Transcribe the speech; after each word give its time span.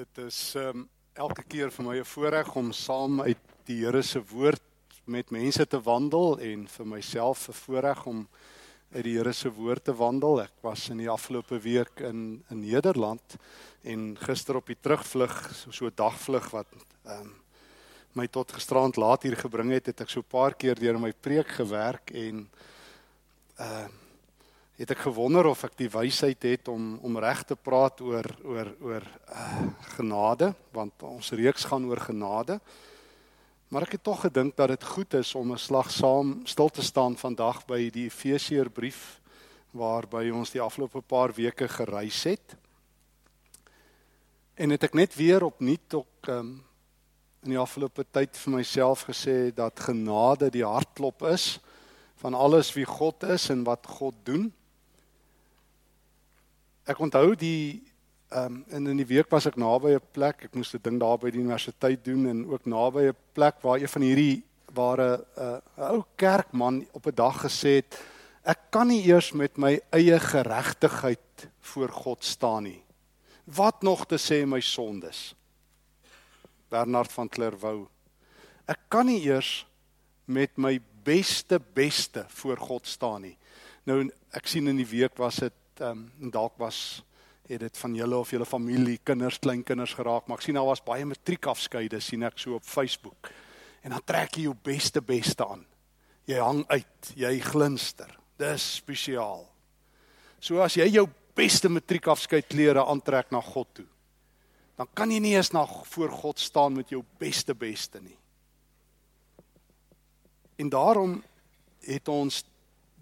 dit 0.00 0.20
is 0.24 0.54
um, 0.56 0.86
elke 1.18 1.42
keer 1.44 1.72
vir 1.74 1.84
my 1.84 1.96
'n 2.00 2.08
voorreg 2.08 2.54
om 2.56 2.72
saam 2.72 3.20
uit 3.20 3.40
die 3.68 3.80
Here 3.84 4.02
se 4.02 4.20
woord 4.32 4.62
met 5.04 5.30
mense 5.30 5.66
te 5.66 5.80
wandel 5.80 6.38
en 6.40 6.66
vir 6.68 6.86
myself 6.86 7.48
'n 7.48 7.58
voorreg 7.64 8.06
om 8.06 8.28
uit 8.94 9.04
die 9.04 9.16
Here 9.18 9.32
se 9.32 9.50
woord 9.52 9.84
te 9.84 9.92
wandel. 9.92 10.40
Ek 10.40 10.56
was 10.62 10.88
in 10.88 10.98
die 10.98 11.10
afgelope 11.10 11.58
week 11.60 12.00
in 12.00 12.42
in 12.50 12.60
Nederland 12.60 13.36
en 13.82 14.16
gister 14.16 14.56
op 14.56 14.66
die 14.66 14.80
terugvlug, 14.80 15.34
so 15.54 15.68
'n 15.68 15.72
so 15.72 15.90
dagvlug 15.90 16.50
wat 16.50 16.68
ehm 17.04 17.20
um, 17.20 17.34
my 18.12 18.26
tot 18.26 18.52
gisterand 18.52 18.96
laat 18.96 19.22
hier 19.22 19.36
gebring 19.36 19.70
het, 19.70 19.86
het 19.86 20.00
ek 20.00 20.08
so 20.08 20.20
'n 20.20 20.32
paar 20.32 20.54
keer 20.54 20.74
deur 20.74 20.98
my 20.98 21.12
preek 21.12 21.48
gewerk 21.48 22.10
en 22.10 22.48
ehm 23.58 23.84
uh, 23.84 23.99
het 24.80 24.94
ek 24.94 25.02
gewonder 25.04 25.44
of 25.44 25.60
ek 25.66 25.74
die 25.76 25.90
wysheid 25.92 26.40
het 26.48 26.68
om 26.72 26.94
om 27.04 27.18
reg 27.20 27.42
te 27.44 27.56
praat 27.56 28.00
oor 28.00 28.24
oor 28.48 28.70
oor 28.80 29.04
uh, 29.04 29.64
genade 29.96 30.54
want 30.72 31.02
ons 31.04 31.32
reeks 31.36 31.66
gaan 31.68 31.84
oor 31.84 32.00
genade. 32.00 32.56
Maar 33.68 33.84
ek 33.84 33.98
het 33.98 34.04
tog 34.08 34.22
gedink 34.24 34.56
dat 34.56 34.72
dit 34.72 34.84
goed 34.84 35.14
is 35.20 35.34
om 35.36 35.52
'n 35.52 35.60
slag 35.60 35.90
saam 35.92 36.40
stil 36.48 36.72
te 36.72 36.82
staan 36.82 37.16
vandag 37.16 37.66
by 37.66 37.90
die 37.90 38.08
Efesiërbrief 38.08 39.20
waarby 39.70 40.30
ons 40.32 40.50
die 40.50 40.62
afgelope 40.64 41.02
paar 41.02 41.32
weke 41.36 41.68
gereis 41.68 42.24
het. 42.24 42.56
En 44.56 44.70
het 44.70 44.82
ek 44.82 44.94
net 44.94 45.14
weer 45.14 45.44
opnuut 45.44 45.94
ook 45.94 46.28
um, 46.28 46.64
in 47.44 47.50
die 47.50 47.60
afgelope 47.60 48.04
tyd 48.10 48.36
vir 48.36 48.52
myself 48.52 49.04
gesê 49.04 49.52
dat 49.54 49.80
genade 49.80 50.50
die 50.50 50.64
hartklop 50.64 51.22
is 51.22 51.60
van 52.16 52.34
alles 52.34 52.72
wie 52.72 52.84
God 52.84 53.22
is 53.22 53.50
en 53.50 53.64
wat 53.64 53.86
God 53.86 54.14
doen. 54.24 54.52
Ek 56.90 56.98
onthou 56.98 57.36
die 57.38 57.82
ehm 58.30 58.60
um, 58.60 58.64
in 58.74 58.86
in 58.90 58.98
die 58.98 59.06
week 59.06 59.30
was 59.30 59.46
ek 59.46 59.56
naby 59.58 59.94
'n 59.94 60.10
plek. 60.12 60.44
Ek 60.44 60.54
moes 60.54 60.74
'n 60.74 60.82
ding 60.82 60.98
daar 60.98 61.18
by 61.18 61.30
die 61.30 61.40
universiteit 61.40 62.04
doen 62.04 62.26
en 62.26 62.46
ook 62.50 62.66
naby 62.66 63.10
'n 63.10 63.16
plek 63.32 63.62
waar 63.62 63.78
een 63.78 63.88
van 63.88 64.02
hierdie 64.02 64.42
ware 64.74 65.24
'n 65.36 65.60
uh, 65.78 65.90
ou 65.90 66.04
kerkman 66.16 66.86
op 66.92 67.06
'n 67.06 67.14
dag 67.14 67.42
gesê 67.46 67.82
het 67.82 67.98
ek 68.42 68.58
kan 68.70 68.88
nie 68.88 69.06
eers 69.06 69.32
met 69.32 69.58
my 69.58 69.80
eie 69.92 70.18
geregtigheid 70.18 71.48
voor 71.60 71.88
God 71.88 72.24
staan 72.24 72.62
nie. 72.62 72.82
Wat 73.44 73.82
nog 73.82 74.06
te 74.06 74.18
sê 74.18 74.46
my 74.46 74.60
sondes? 74.60 75.34
Bernard 76.68 77.12
van 77.12 77.28
Clairvaux. 77.28 77.90
Ek 78.66 78.78
kan 78.88 79.06
nie 79.06 79.22
eers 79.22 79.66
met 80.24 80.56
my 80.56 80.80
beste 81.04 81.60
beste 81.74 82.24
voor 82.28 82.56
God 82.56 82.86
staan 82.86 83.22
nie. 83.22 83.36
Nou 83.84 84.10
ek 84.32 84.46
sien 84.46 84.68
in 84.68 84.76
die 84.76 84.90
week 84.98 85.16
was 85.18 85.36
dit 85.36 85.52
ehm 85.80 86.06
um, 86.20 86.30
dalk 86.30 86.58
was 86.60 87.02
het 87.50 87.60
dit 87.60 87.78
van 87.78 87.94
julle 87.94 88.16
of 88.16 88.30
julle 88.30 88.46
familie, 88.46 88.98
kinders, 89.02 89.38
kleinkinders 89.42 89.94
geraak, 89.98 90.26
maar 90.26 90.38
ek 90.38 90.44
sien 90.46 90.54
daar 90.54 90.68
was 90.68 90.82
baie 90.86 91.06
matriekafskeide 91.08 91.98
sien 92.00 92.22
ek 92.22 92.38
so 92.38 92.54
op 92.54 92.66
Facebook. 92.66 93.30
En 93.82 93.90
dan 93.90 94.04
trek 94.06 94.36
jy 94.36 94.44
jou 94.46 94.54
beste 94.54 95.02
beste 95.02 95.46
aan. 95.46 95.64
Jy 96.30 96.38
hang 96.38 96.60
uit, 96.70 97.12
jy 97.18 97.32
glinster. 97.42 98.12
Dis 98.38 98.66
spesiaal. 98.78 99.42
So 100.38 100.60
as 100.62 100.76
jy 100.78 100.86
jou 100.92 101.08
beste 101.36 101.68
matriekafskeid 101.72 102.46
klere 102.52 102.84
aantrek 102.86 103.32
na 103.34 103.40
God 103.42 103.72
toe, 103.80 103.88
dan 104.78 104.88
kan 104.94 105.10
jy 105.12 105.18
nie 105.20 105.34
eens 105.34 105.50
na 105.52 105.64
voor 105.66 106.12
God 106.22 106.38
staan 106.40 106.78
met 106.78 106.92
jou 106.92 107.02
beste 107.18 107.54
beste 107.54 108.00
nie. 108.00 108.16
En 110.60 110.70
daarom 110.70 111.18
het 111.84 112.08
ons 112.08 112.44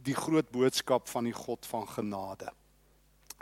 die 0.06 0.16
groot 0.16 0.48
boodskap 0.50 1.08
van 1.10 1.28
die 1.28 1.36
God 1.36 1.66
van 1.68 1.84
genade 1.90 2.48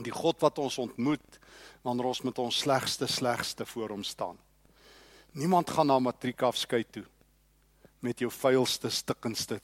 die 0.04 0.12
God 0.12 0.40
wat 0.44 0.58
ons 0.58 0.78
ontmoet 0.78 1.38
wanneer 1.86 2.10
ons 2.10 2.22
met 2.26 2.38
ons 2.42 2.58
slegste 2.64 3.06
slegste 3.08 3.66
voor 3.66 3.94
hom 3.94 4.04
staan. 4.04 4.38
Niemand 5.36 5.70
gaan 5.70 5.86
na 5.86 5.98
matriekafskeid 5.98 6.92
toe 6.92 7.04
met 8.04 8.20
jou 8.20 8.30
vuilste 8.30 8.90
stikkendste 8.90 9.60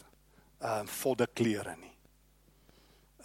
uh 0.63 0.83
vodde 0.87 1.27
klere 1.27 1.75
nie. 1.77 1.93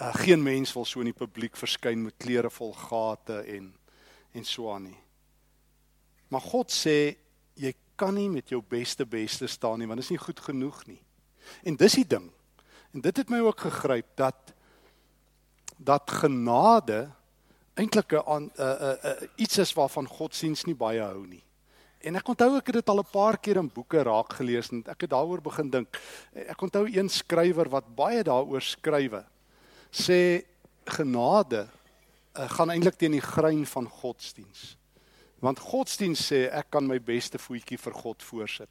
Uh 0.02 0.14
geen 0.24 0.44
mens 0.44 0.74
wil 0.74 0.86
so 0.86 1.02
in 1.02 1.12
die 1.12 1.18
publiek 1.18 1.58
verskyn 1.58 2.04
met 2.04 2.18
klere 2.18 2.50
vol 2.50 2.74
gate 2.74 3.42
en 3.56 3.74
en 4.34 4.46
so 4.46 4.72
aan 4.74 4.90
nie. 4.90 5.00
Maar 6.30 6.44
God 6.44 6.74
sê 6.74 7.16
jy 7.58 7.74
kan 7.98 8.14
nie 8.14 8.30
met 8.30 8.50
jou 8.50 8.62
beste 8.62 9.06
beste 9.06 9.48
staan 9.48 9.80
nie 9.80 9.88
want 9.88 10.02
dit 10.02 10.10
is 10.10 10.16
nie 10.16 10.26
goed 10.26 10.40
genoeg 10.40 10.84
nie. 10.88 11.02
En 11.64 11.78
dis 11.80 12.02
die 12.02 12.08
ding. 12.08 12.28
En 12.94 13.02
dit 13.02 13.18
het 13.18 13.30
my 13.30 13.40
ook 13.46 13.60
gegryp 13.68 14.16
dat 14.20 14.54
dat 15.78 16.12
genade 16.12 17.08
eintlik 17.78 18.12
'n 18.12 18.52
uh, 18.60 18.66
uh, 18.66 18.94
uh, 19.04 19.12
iets 19.36 19.58
is 19.58 19.74
waarvan 19.74 20.08
God 20.08 20.36
siens 20.36 20.64
nie 20.66 20.76
baie 20.76 21.02
hou 21.02 21.28
nie. 21.28 21.44
En 22.02 22.16
ek 22.16 22.28
onthou 22.28 22.58
ek 22.58 22.70
het 22.70 22.80
dit 22.82 22.90
al 22.90 23.00
'n 23.00 23.12
paar 23.12 23.38
keer 23.38 23.58
in 23.58 23.70
boeke 23.74 24.04
raak 24.04 24.34
gelees 24.34 24.72
en 24.72 24.84
ek 24.88 25.02
het 25.02 25.10
daaroor 25.10 25.42
begin 25.42 25.70
dink. 25.70 26.00
Ek 26.34 26.62
onthou 26.62 26.86
een 26.86 27.10
skrywer 27.10 27.70
wat 27.70 27.96
baie 27.96 28.24
daaroor 28.24 28.62
skrywe 28.62 29.26
sê 29.92 30.46
genade 30.86 31.68
uh, 32.38 32.50
gaan 32.50 32.70
eintlik 32.70 32.96
teen 32.96 33.12
die 33.12 33.22
grein 33.22 33.66
van 33.66 33.88
godsdiens. 33.88 34.78
Want 35.40 35.60
godsdiens 35.60 36.32
sê 36.32 36.50
ek 36.52 36.70
kan 36.70 36.88
my 36.88 37.00
beste 37.00 37.38
voetjie 37.38 37.78
vir 37.78 37.94
God 37.94 38.24
voorsit. 38.24 38.70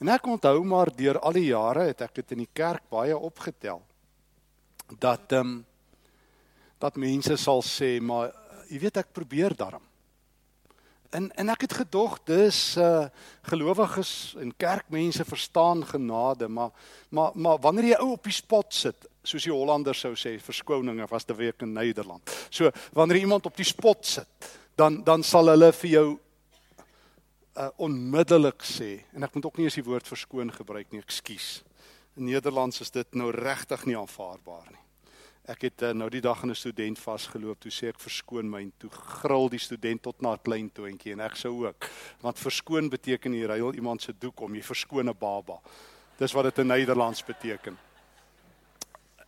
En 0.00 0.08
ek 0.08 0.26
onthou 0.26 0.64
maar 0.64 0.90
deur 0.96 1.18
al 1.18 1.32
die 1.32 1.48
jare 1.48 1.88
het 1.88 2.00
ek 2.00 2.14
dit 2.14 2.32
in 2.32 2.38
die 2.38 2.52
kerk 2.52 2.88
baie 2.90 3.16
opgetel 3.16 3.82
dat 4.98 5.32
ehm 5.32 5.40
um, 5.40 5.64
dat 6.78 6.96
mense 6.96 7.36
sal 7.36 7.62
sê 7.64 7.96
maar 8.00 8.32
jy 8.68 8.78
weet 8.78 8.98
ek 9.00 9.14
probeer 9.16 9.54
daarom. 9.56 9.82
En 11.10 11.30
en 11.38 11.48
ek 11.48 11.66
het 11.66 11.76
gedog 11.80 12.18
dis 12.28 12.76
uh 12.76 13.06
gelowiges 13.48 14.34
en 14.42 14.52
kerkmense 14.56 15.24
verstaan 15.24 15.86
genade 15.86 16.48
maar 16.48 16.70
maar 17.08 17.32
maar 17.34 17.58
wanneer 17.60 17.92
jy 17.92 18.00
ou 18.02 18.12
op 18.12 18.24
die 18.24 18.34
spot 18.34 18.74
sit 18.74 19.08
soos 19.22 19.46
die 19.46 19.54
Hollanders 19.54 20.00
sou 20.00 20.14
sê 20.14 20.36
verskoninge 20.42 21.06
was 21.10 21.24
te 21.24 21.34
week 21.34 21.62
in 21.62 21.72
Nederland. 21.72 22.30
So 22.50 22.70
wanneer 22.92 23.22
iemand 23.24 23.46
op 23.46 23.56
die 23.56 23.66
spot 23.66 24.06
sit 24.06 24.50
dan 24.76 25.02
dan 25.04 25.22
sal 25.22 25.48
hulle 25.48 25.72
vir 25.72 25.90
jou 25.90 26.08
uh 27.56 27.70
onmiddellik 27.80 28.62
sê 28.62 28.90
en 29.14 29.24
ek 29.24 29.34
moet 29.34 29.46
ook 29.48 29.56
nie 29.56 29.70
eens 29.70 29.78
die 29.78 29.86
woord 29.86 30.08
verskoon 30.08 30.52
gebruik 30.52 30.92
nie, 30.92 31.00
ekskuus. 31.00 31.62
In 32.16 32.24
Nederlands 32.24 32.80
is 32.80 32.90
dit 32.90 33.14
nou 33.14 33.28
regtig 33.30 33.82
nie 33.84 33.96
aanvaarbaar 33.98 34.70
nie. 34.72 34.82
Ek 35.52 35.66
het 35.68 35.82
uh, 35.84 35.90
nou 35.92 36.08
die 36.10 36.22
dag 36.24 36.40
in 36.42 36.50
'n 36.50 36.56
student 36.56 36.98
vasgeloop, 36.98 37.60
toe 37.60 37.70
sê 37.70 37.90
ek 37.92 38.00
verskoon 38.00 38.48
my 38.50 38.62
en 38.62 38.72
toe 38.78 38.90
gril 38.90 39.50
die 39.52 39.60
student 39.60 40.02
tot 40.02 40.22
na 40.22 40.32
'n 40.32 40.40
klein 40.42 40.70
toentjie 40.72 41.12
en 41.12 41.20
ek 41.20 41.36
sou 41.36 41.66
ook. 41.66 41.90
Want 42.22 42.38
verskoon 42.38 42.88
beteken 42.88 43.34
jy 43.34 43.44
ruil 43.46 43.74
iemand 43.74 44.02
se 44.02 44.12
doek 44.18 44.40
om, 44.40 44.54
jy 44.54 44.62
verskoon 44.62 45.08
'n 45.08 45.18
baba. 45.18 45.60
Dis 46.18 46.32
wat 46.32 46.44
dit 46.44 46.58
in 46.58 46.66
Nederlands 46.66 47.22
beteken. 47.24 47.76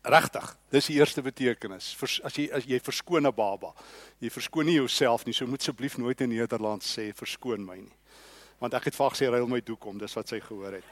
Regtig, 0.02 0.56
dis 0.70 0.86
die 0.86 0.96
eerste 0.96 1.22
betekenis. 1.22 1.94
Vers, 1.94 2.20
as 2.22 2.34
jy 2.34 2.48
as 2.52 2.64
jy 2.64 2.80
verskoon 2.80 3.26
'n 3.26 3.34
baba, 3.34 3.74
jy 4.18 4.30
verskoon 4.30 4.64
nie 4.64 4.80
jouself 4.80 5.26
nie, 5.26 5.34
so 5.34 5.46
moet 5.46 5.60
asseblief 5.60 5.98
nooit 5.98 6.20
in 6.20 6.30
Nederlands 6.30 6.98
sê 6.98 7.12
verskoon 7.12 7.64
my 7.66 7.76
nie. 7.76 7.96
Want 8.58 8.74
ek 8.74 8.84
het 8.84 8.94
vir 8.94 9.10
gesê 9.10 9.30
ruil 9.30 9.46
my 9.46 9.60
doek 9.60 9.86
om, 9.86 9.98
dis 9.98 10.14
wat 10.14 10.28
sy 10.28 10.40
gehoor 10.40 10.72
het 10.72 10.84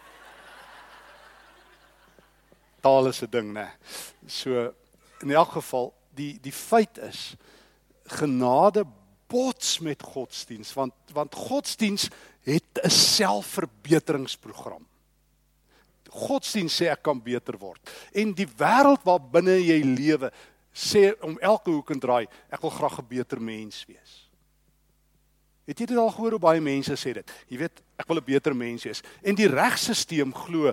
taal 2.87 3.11
is 3.11 3.23
'n 3.23 3.31
ding, 3.31 3.53
né? 3.53 3.69
So 4.27 4.73
in 5.23 5.31
elk 5.31 5.53
geval, 5.59 5.95
die 6.15 6.39
die 6.41 6.53
feit 6.53 6.99
is 6.99 7.35
genade 8.07 8.85
bots 9.27 9.79
met 9.79 10.03
godsdiens 10.03 10.73
want 10.75 10.95
want 11.13 11.35
godsdiens 11.35 12.09
het 12.43 12.63
'n 12.83 12.91
selfverbeteringsprogram. 12.91 14.87
Godsdiens 16.11 16.77
sê 16.81 16.87
ek 16.89 17.03
kan 17.03 17.23
beter 17.23 17.59
word. 17.59 17.91
En 18.13 18.33
die 18.33 18.47
wêreld 18.47 19.03
waar 19.03 19.21
binne 19.21 19.59
jy 19.61 19.83
lewe 19.83 20.33
sê 20.73 21.21
om 21.21 21.39
elke 21.39 21.71
hoek 21.71 21.91
en 21.91 22.01
draai, 22.01 22.27
ek 22.51 22.61
wil 22.61 22.71
graag 22.71 22.99
'n 22.99 23.09
beter 23.09 23.41
mens 23.41 23.85
wees. 23.87 24.31
Het 25.67 25.79
jy 25.79 25.87
dit 25.87 25.99
al 25.99 26.11
gehoor 26.11 26.31
hoe 26.31 26.39
baie 26.39 26.61
mense 26.61 26.95
sê 26.95 27.13
dit? 27.13 27.31
Jy 27.49 27.59
weet, 27.59 27.83
ek 27.99 28.07
wil 28.09 28.17
'n 28.17 28.25
beter 28.25 28.55
mens 28.57 28.85
wees. 28.85 29.03
En 29.23 29.35
die 29.35 29.49
regstelsel 29.49 30.33
glo 30.33 30.73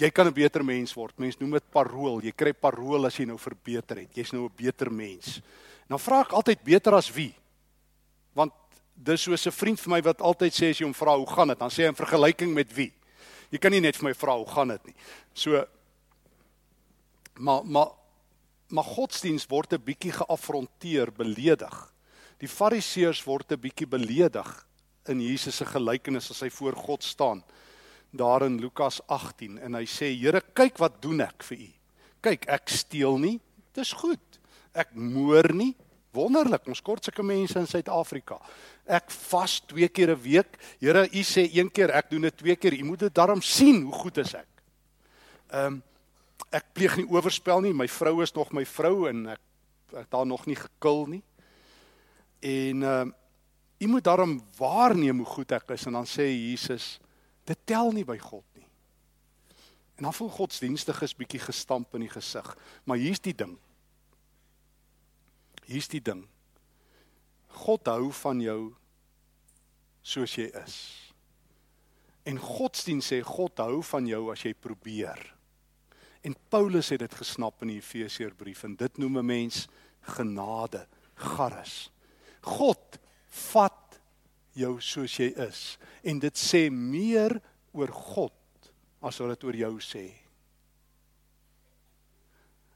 jy 0.00 0.10
kan 0.10 0.26
'n 0.26 0.32
beter 0.32 0.64
mens 0.64 0.94
word. 0.94 1.18
Mense 1.18 1.36
noem 1.40 1.52
dit 1.52 1.70
parool. 1.70 2.22
Jy 2.22 2.32
kry 2.32 2.52
parool 2.52 3.06
as 3.06 3.16
jy 3.16 3.26
nou 3.26 3.38
verbeter 3.38 3.98
het. 3.98 4.16
Jy's 4.16 4.32
nou 4.32 4.46
'n 4.46 4.52
beter 4.56 4.90
mens. 4.90 5.40
Nou 5.88 5.98
vra 5.98 6.20
ek 6.20 6.32
altyd 6.32 6.62
beter 6.64 6.94
as 6.94 7.10
wie? 7.10 7.34
Want 8.34 8.52
dis 8.94 9.22
soos 9.22 9.46
'n 9.46 9.52
vriend 9.52 9.80
vir 9.80 9.90
my 9.90 10.00
wat 10.02 10.20
altyd 10.20 10.52
sê 10.52 10.70
as 10.70 10.78
jy 10.78 10.84
hom 10.84 10.94
vra 10.94 11.16
hoe 11.16 11.26
gaan 11.26 11.48
dit, 11.48 11.58
dan 11.58 11.70
sê 11.70 11.82
hy 11.82 11.88
in 11.88 11.94
vergelyking 11.94 12.54
met 12.54 12.72
wie? 12.72 12.92
Jy 13.50 13.58
kan 13.58 13.72
nie 13.72 13.80
net 13.80 13.96
vir 13.96 14.04
my 14.04 14.14
vra 14.14 14.36
hoe 14.36 14.46
gaan 14.46 14.68
dit 14.68 14.86
nie. 14.86 14.94
So 15.34 15.66
maar 17.38 17.64
maar 17.64 17.88
maar 18.68 18.84
godsdiens 18.84 19.46
word 19.48 19.72
'n 19.72 19.84
bietjie 19.84 20.12
geafronteer, 20.12 21.12
beledig. 21.12 21.92
Die 22.38 22.48
fariseërs 22.48 23.24
word 23.24 23.52
'n 23.52 23.60
bietjie 23.60 23.86
beledig 23.86 24.66
in 25.08 25.20
Jesus 25.20 25.56
se 25.56 25.64
gelykenis 25.64 26.30
as 26.30 26.40
hy 26.40 26.50
voor 26.50 26.76
God 26.76 27.02
staan 27.02 27.42
daar 28.10 28.46
in 28.46 28.58
Lukas 28.60 29.00
18 29.06 29.58
en 29.58 29.74
hy 29.78 29.84
sê 29.86 30.10
Here 30.18 30.40
kyk 30.40 30.78
wat 30.78 31.00
doen 31.02 31.20
ek 31.20 31.42
vir 31.50 31.66
u 31.66 31.70
kyk 32.22 32.48
ek 32.48 32.68
steel 32.68 33.18
nie 33.18 33.38
dis 33.74 33.92
goed 33.92 34.40
ek 34.74 34.94
moor 34.94 35.52
nie 35.54 35.74
Wonderlik, 36.10 36.64
ons 36.66 36.82
kort 36.82 37.06
sulke 37.06 37.22
mense 37.22 37.54
in 37.54 37.68
Suid-Afrika. 37.70 38.40
Ek 38.90 39.12
vas 39.30 39.60
twee 39.70 39.86
keer 39.88 40.10
'n 40.10 40.22
week. 40.22 40.58
Here, 40.80 41.06
u 41.06 41.22
sê 41.22 41.46
een 41.54 41.70
keer, 41.70 41.90
ek 41.90 42.10
doen 42.10 42.22
dit 42.22 42.36
twee 42.36 42.56
keer. 42.56 42.74
U 42.80 42.84
moet 42.84 42.98
dit 42.98 43.14
daarom 43.14 43.40
sien 43.40 43.82
hoe 43.82 43.92
goed 43.92 44.18
is 44.18 44.34
ek. 44.34 44.48
Ehm 45.52 45.66
um, 45.66 45.82
ek 46.50 46.64
pleeg 46.74 46.96
nie 46.96 47.06
oorspel 47.06 47.60
nie. 47.60 47.72
My 47.72 47.86
vrou 47.86 48.22
is 48.22 48.34
nog 48.34 48.52
my 48.52 48.64
vrou 48.64 49.08
en 49.08 49.26
ek 49.26 49.40
ek 49.92 50.10
daar 50.10 50.26
nog 50.26 50.46
nie 50.46 50.56
gekil 50.56 51.06
nie. 51.06 51.22
En 52.40 52.82
ehm 52.82 53.00
um, 53.00 53.14
u 53.80 53.86
moet 53.86 54.04
daarom 54.04 54.42
waarneem 54.58 55.18
hoe 55.18 55.26
goed 55.26 55.52
ek 55.52 55.70
is 55.70 55.86
en 55.86 55.92
dan 55.92 56.06
sê 56.06 56.26
Jesus, 56.26 57.00
dit 57.50 57.66
tel 57.68 57.92
nie 57.94 58.06
by 58.06 58.16
God 58.22 58.46
nie. 58.58 58.66
En 60.00 60.06
dan 60.08 60.16
voel 60.16 60.30
godsdienstiges 60.32 61.16
bietjie 61.18 61.42
gestamp 61.42 61.94
in 61.98 62.06
die 62.06 62.12
gesig. 62.12 62.46
Maar 62.88 63.00
hier's 63.02 63.20
die 63.20 63.36
ding. 63.36 63.58
Hier's 65.68 65.90
die 65.92 66.00
ding. 66.00 66.24
God 67.60 67.90
hou 67.90 68.08
van 68.22 68.40
jou 68.40 68.60
soos 70.06 70.38
jy 70.38 70.48
is. 70.62 70.78
En 72.24 72.40
godsdienst 72.40 73.12
sê 73.12 73.20
God 73.26 73.60
hou 73.60 73.82
van 73.90 74.08
jou 74.08 74.22
as 74.32 74.46
jy 74.46 74.54
probeer. 74.54 75.20
En 76.24 76.36
Paulus 76.52 76.90
het 76.92 77.00
dit 77.04 77.18
gesnap 77.20 77.62
in 77.64 77.74
die 77.74 77.80
Efesiërbrief 77.80 78.64
en 78.68 78.76
dit 78.76 78.98
noem 78.98 79.18
'n 79.18 79.26
mens 79.26 79.68
genade, 80.16 80.86
charis. 81.14 81.90
God 82.40 82.98
vat 83.28 83.89
jou 84.56 84.74
soos 84.82 85.14
jy 85.20 85.30
is 85.46 85.60
en 86.06 86.20
dit 86.22 86.36
sê 86.36 86.66
meer 86.72 87.36
oor 87.76 87.92
God 87.94 88.70
as 89.00 89.20
wat 89.22 89.34
dit 89.34 89.46
oor 89.48 89.58
jou 89.62 89.74
sê. 89.84 90.06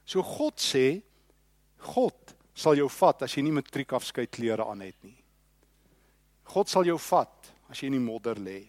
So 0.05 0.23
God 0.25 0.61
sê 0.61 1.03
God 1.85 2.35
sal 2.55 2.79
jou 2.79 2.89
vat 3.01 3.25
as 3.27 3.35
jy 3.35 3.45
nie 3.45 3.57
matriekafskeid 3.57 4.31
klere 4.33 4.65
aan 4.69 4.85
het 4.85 4.97
nie. 5.05 5.17
God 6.55 6.71
sal 6.71 6.87
jou 6.87 6.97
vat 7.11 7.53
as 7.73 7.81
jy 7.81 7.91
in 7.91 7.99
die 7.99 8.05
modder 8.05 8.39
lê. 8.41 8.63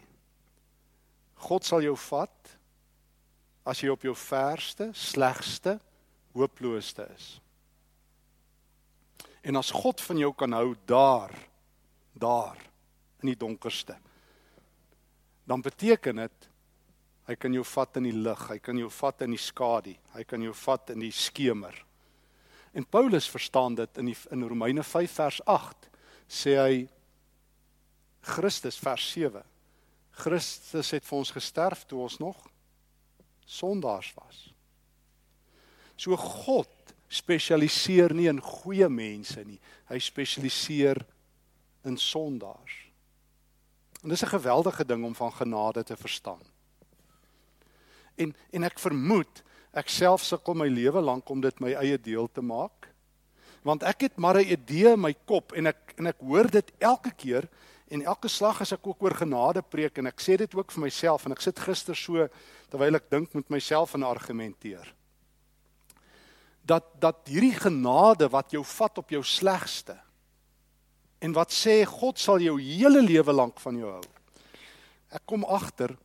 God 1.46 1.68
sal 1.68 1.84
jou 1.86 1.96
vat 2.08 2.54
as 3.66 3.82
jy 3.82 3.90
op 3.92 4.04
jou 4.06 4.14
verste, 4.18 4.92
slegste, 4.96 5.78
hooplooste 6.36 7.06
is. 7.16 7.28
En 9.46 9.60
as 9.60 9.72
God 9.74 10.02
van 10.02 10.22
jou 10.22 10.32
kan 10.38 10.56
hou 10.58 10.74
daar, 10.90 11.34
daar 12.18 12.58
in 13.26 13.34
die 13.34 13.40
donkerste, 13.40 13.98
dan 15.46 15.66
beteken 15.66 16.22
dit 16.24 16.52
hy 17.26 17.36
kan 17.42 17.54
jou 17.58 17.64
vat 17.66 17.98
in 17.98 18.06
die 18.06 18.14
lig, 18.14 18.42
hy 18.52 18.60
kan 18.62 18.78
jou 18.78 18.90
vat 18.94 19.26
in 19.26 19.34
die 19.34 19.42
skadu, 19.42 19.96
hy 20.14 20.24
kan 20.30 20.44
jou 20.46 20.54
vat 20.62 20.94
in 20.94 21.02
die 21.02 21.14
skemer. 21.14 21.74
En 22.78 22.86
Paulus 22.86 23.26
verstaan 23.32 23.78
dit 23.80 23.98
in 23.98 24.12
die, 24.12 24.18
in 24.36 24.46
Romeine 24.46 24.84
5 24.86 25.18
vers 25.18 25.42
8 25.50 25.90
sê 26.30 26.56
hy 26.60 26.78
Christus 28.26 28.78
vers 28.82 29.10
7 29.16 29.42
Christus 30.16 30.94
het 30.96 31.04
vir 31.04 31.18
ons 31.20 31.34
gesterf 31.36 31.84
toe 31.90 32.00
ons 32.06 32.20
nog 32.22 32.40
sondaars 33.46 34.14
was. 34.16 34.38
So 36.00 36.16
God 36.18 36.72
spesialiseer 37.12 38.16
nie 38.16 38.30
in 38.32 38.42
goeie 38.44 38.88
mense 38.90 39.44
nie. 39.46 39.60
Hy 39.92 40.00
spesialiseer 40.02 41.04
in 41.86 42.00
sondaars. 42.02 42.85
En 44.06 44.14
dis 44.14 44.22
'n 44.22 44.38
geweldige 44.38 44.86
ding 44.86 45.04
om 45.04 45.16
van 45.16 45.34
genade 45.34 45.84
te 45.84 45.98
verstaan. 45.98 46.46
En 48.16 48.36
en 48.52 48.64
ek 48.64 48.80
vermoed 48.80 49.44
Ek 49.76 49.92
self 49.92 50.24
sukkel 50.24 50.56
my 50.56 50.70
lewe 50.72 51.02
lank 51.04 51.28
om 51.30 51.42
dit 51.44 51.58
my 51.60 51.74
eie 51.76 51.98
deel 52.00 52.30
te 52.32 52.44
maak. 52.44 52.88
Want 53.68 53.84
ek 53.84 54.08
het 54.08 54.18
maar 54.18 54.40
'n 54.40 54.48
idee 54.56 54.94
in 54.94 55.02
my 55.02 55.14
kop 55.26 55.52
en 55.52 55.68
ek 55.68 55.94
en 55.98 56.08
ek 56.08 56.20
hoor 56.20 56.48
dit 56.48 56.72
elke 56.80 57.12
keer 57.12 57.50
en 57.92 58.02
elke 58.02 58.28
slag 58.28 58.62
as 58.62 58.72
ek 58.72 58.88
ook 58.88 59.04
oor 59.04 59.14
genade 59.14 59.62
preek 59.62 59.98
en 59.98 60.08
ek 60.08 60.22
sê 60.22 60.38
dit 60.38 60.56
ook 60.56 60.72
vir 60.72 60.82
myself 60.82 61.26
en 61.26 61.32
ek 61.32 61.42
sit 61.42 61.60
gister 61.60 61.96
so 61.96 62.30
terwyl 62.70 62.96
ek 62.96 63.10
dink 63.10 63.34
met 63.34 63.50
myself 63.50 63.94
en 63.96 64.04
argumenteer. 64.04 64.94
Dat 66.64 66.86
dat 67.00 67.28
hierdie 67.28 67.60
genade 67.60 68.30
wat 68.30 68.52
jou 68.52 68.64
vat 68.64 68.98
op 68.98 69.10
jou 69.10 69.24
slegste 69.24 70.00
en 71.26 71.34
wat 71.34 71.54
sê 71.54 71.82
God 71.90 72.22
sal 72.22 72.44
jou 72.44 72.60
hele 72.62 73.02
lewe 73.02 73.34
lank 73.34 73.60
van 73.64 73.78
jou 73.82 73.92
hou. 73.98 74.04
Ek 75.16 75.24
kom 75.26 75.46
agter 75.48 75.96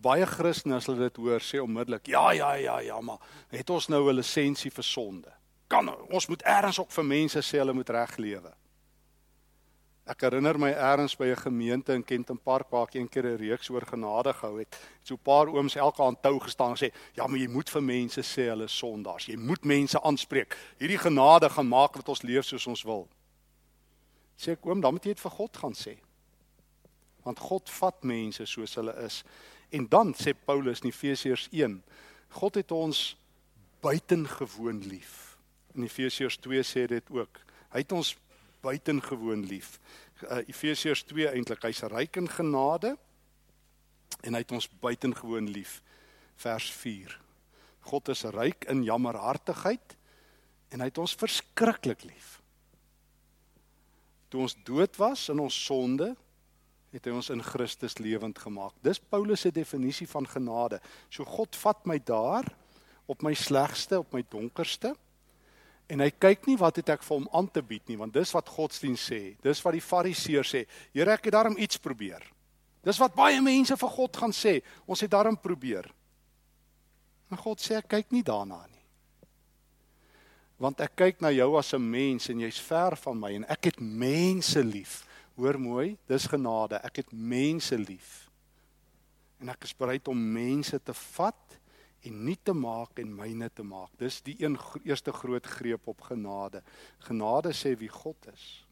baie 0.00 0.26
Christene 0.26 0.78
as 0.80 0.88
hulle 0.88 1.08
dit 1.08 1.20
hoor 1.20 1.44
sê 1.44 1.60
onmiddellik 1.60 2.08
ja 2.08 2.30
ja 2.36 2.54
ja 2.56 2.78
ja 2.84 3.00
maar 3.04 3.20
het 3.52 3.70
ons 3.70 3.88
nou 3.88 4.08
'n 4.08 4.16
lisensie 4.16 4.70
vir 4.70 4.84
sonde? 4.84 5.32
Kan 5.68 5.88
ons 6.10 6.28
moet 6.28 6.42
eers 6.42 6.78
ook 6.78 6.90
vir 6.90 7.04
mense 7.04 7.38
sê 7.38 7.58
hulle 7.58 7.72
moet 7.72 7.90
reg 7.90 8.16
lewe. 8.16 8.52
Ek 10.06 10.20
herinner 10.20 10.58
my 10.58 10.70
eers 10.70 11.16
by 11.16 11.26
'n 11.26 11.36
gemeente 11.36 11.92
in 11.94 12.04
Kenton 12.04 12.38
Park 12.38 12.70
waar 12.70 12.88
ek 12.88 12.94
een 12.94 13.08
keer 13.08 13.26
'n 13.26 13.36
reeks 13.36 13.70
oor 13.70 13.86
genade 13.86 14.32
gehou 14.32 14.58
het 14.58 14.76
so 15.02 15.14
'n 15.14 15.22
paar 15.22 15.46
ooms 15.48 15.76
elke 15.76 16.02
aan 16.02 16.20
tou 16.20 16.40
gestaan 16.40 16.76
sê 16.76 16.90
ja 17.14 17.26
maar 17.26 17.38
jy 17.38 17.48
moet 17.48 17.70
vir 17.70 17.82
mense 17.82 18.20
sê 18.20 18.48
hulle 18.48 18.64
is 18.64 18.78
sondaars. 18.78 19.26
Jy 19.26 19.36
moet 19.36 19.64
mense 19.64 20.02
aanspreek. 20.02 20.56
Hierdie 20.78 20.98
genade 20.98 21.48
gaan 21.48 21.68
maak 21.68 21.94
dat 21.94 22.08
ons 22.08 22.22
leef 22.22 22.44
soos 22.44 22.66
ons 22.66 22.82
wil 22.82 23.08
sê 24.40 24.56
ek 24.56 24.66
oom 24.66 24.80
dan 24.80 24.96
moet 24.96 25.04
jy 25.04 25.14
dit 25.14 25.24
vir 25.24 25.36
God 25.36 25.62
gaan 25.62 25.76
sê 25.76 25.98
want 27.24 27.40
God 27.44 27.68
vat 27.68 28.04
mense 28.08 28.46
soos 28.48 28.78
hulle 28.80 28.96
is 29.04 29.20
En 29.70 29.88
dan 29.88 30.14
sê 30.14 30.34
Paulus 30.44 30.80
in 30.80 30.90
Efesiërs 30.90 31.48
1, 31.50 31.82
God 32.28 32.54
het 32.54 32.70
ons 32.74 33.16
buitengewoon 33.80 34.82
lief. 34.90 35.38
In 35.74 35.86
Efesiërs 35.86 36.36
2 36.42 36.62
sê 36.66 36.86
dit 36.90 37.10
ook. 37.14 37.38
Hy 37.70 37.84
het 37.84 37.92
ons 37.94 38.16
buitengewoon 38.66 39.46
lief. 39.46 39.78
Uh, 40.26 40.42
Efesiërs 40.50 41.04
2 41.06 41.30
eintlik, 41.30 41.62
hy's 41.62 41.84
ryk 41.86 42.18
in 42.18 42.28
genade 42.28 42.96
en 44.26 44.34
hy 44.34 44.42
het 44.42 44.52
ons 44.52 44.66
buitengewoon 44.82 45.52
lief. 45.54 45.78
Vers 46.42 46.66
4. 46.74 47.14
God 47.86 48.10
is 48.10 48.26
ryk 48.34 48.66
in 48.68 48.82
jammerhartigheid 48.84 49.96
en 50.74 50.82
hy 50.82 50.90
het 50.90 50.98
ons 50.98 51.14
verskriklik 51.14 52.02
lief. 52.10 52.39
Toe 54.30 54.44
ons 54.46 54.56
dood 54.66 54.96
was 55.00 55.26
in 55.32 55.42
ons 55.42 55.56
sonde, 55.66 56.12
het 56.94 57.06
hy 57.06 57.14
ons 57.14 57.30
in 57.34 57.42
Christus 57.42 57.98
lewend 58.02 58.38
gemaak. 58.38 58.74
Dis 58.82 58.98
Paulus 58.98 59.44
se 59.44 59.52
definisie 59.54 60.08
van 60.10 60.26
genade. 60.26 60.80
So 61.10 61.26
God 61.26 61.58
vat 61.62 61.86
my 61.86 61.98
daar 62.02 62.48
op 63.10 63.22
my 63.26 63.34
slegste, 63.34 64.00
op 64.02 64.14
my 64.14 64.22
donkerste 64.30 64.94
en 65.90 66.02
hy 66.04 66.10
kyk 66.22 66.46
nie 66.46 66.58
wat 66.58 66.78
het 66.78 66.92
ek 66.94 67.02
vir 67.02 67.16
hom 67.16 67.28
aan 67.34 67.48
te 67.50 67.62
bied 67.66 67.88
nie, 67.90 67.96
want 67.98 68.14
dis 68.14 68.30
wat 68.30 68.50
godsdienst 68.54 69.10
sê. 69.10 69.20
Dis 69.42 69.62
wat 69.64 69.74
die 69.74 69.82
fariseërs 69.82 70.52
sê. 70.54 70.60
Here, 70.94 71.16
ek 71.16 71.26
het 71.26 71.34
daarom 71.34 71.58
iets 71.58 71.80
probeer. 71.82 72.22
Dis 72.86 73.00
wat 73.02 73.16
baie 73.16 73.40
mense 73.42 73.74
vir 73.76 73.90
God 73.96 74.20
gaan 74.22 74.34
sê. 74.34 74.60
Ons 74.86 75.02
het 75.04 75.10
daarom 75.10 75.34
probeer. 75.36 75.90
Maar 77.30 77.42
God 77.42 77.62
sê 77.62 77.80
ek 77.80 77.90
kyk 77.90 78.14
nie 78.14 78.22
daarna 78.26 78.62
nie. 78.70 78.79
Want 80.60 80.82
ek 80.84 80.98
kyk 81.00 81.22
na 81.24 81.30
jou 81.32 81.56
as 81.56 81.72
'n 81.74 81.90
mens 81.90 82.28
en 82.28 82.40
jy's 82.40 82.60
ver 82.60 82.96
van 82.96 83.18
my 83.18 83.32
en 83.34 83.44
ek 83.48 83.64
het 83.64 83.80
mense 83.80 84.60
lief. 84.64 85.06
Hoor 85.36 85.58
mooi, 85.58 85.96
dis 86.06 86.26
genade. 86.26 86.76
Ek 86.84 86.96
het 86.96 87.12
mense 87.12 87.78
lief. 87.78 88.28
En 89.40 89.48
ek 89.48 89.64
is 89.64 89.72
bereid 89.76 90.08
om 90.08 90.32
mense 90.32 90.78
te 90.82 90.92
vat 90.92 91.58
en 92.04 92.24
nie 92.24 92.36
te 92.42 92.52
maak 92.52 92.98
en 92.98 93.16
myne 93.16 93.48
te 93.48 93.62
maak. 93.62 93.88
Dis 93.98 94.20
die 94.20 94.36
een 94.38 94.58
eerste 94.84 95.12
groot 95.12 95.46
greep 95.46 95.88
op 95.88 96.00
genade. 96.00 96.62
Genade 96.98 97.52
sê 97.52 97.76
wie 97.78 97.88
God 97.88 98.16
is. 98.34 98.66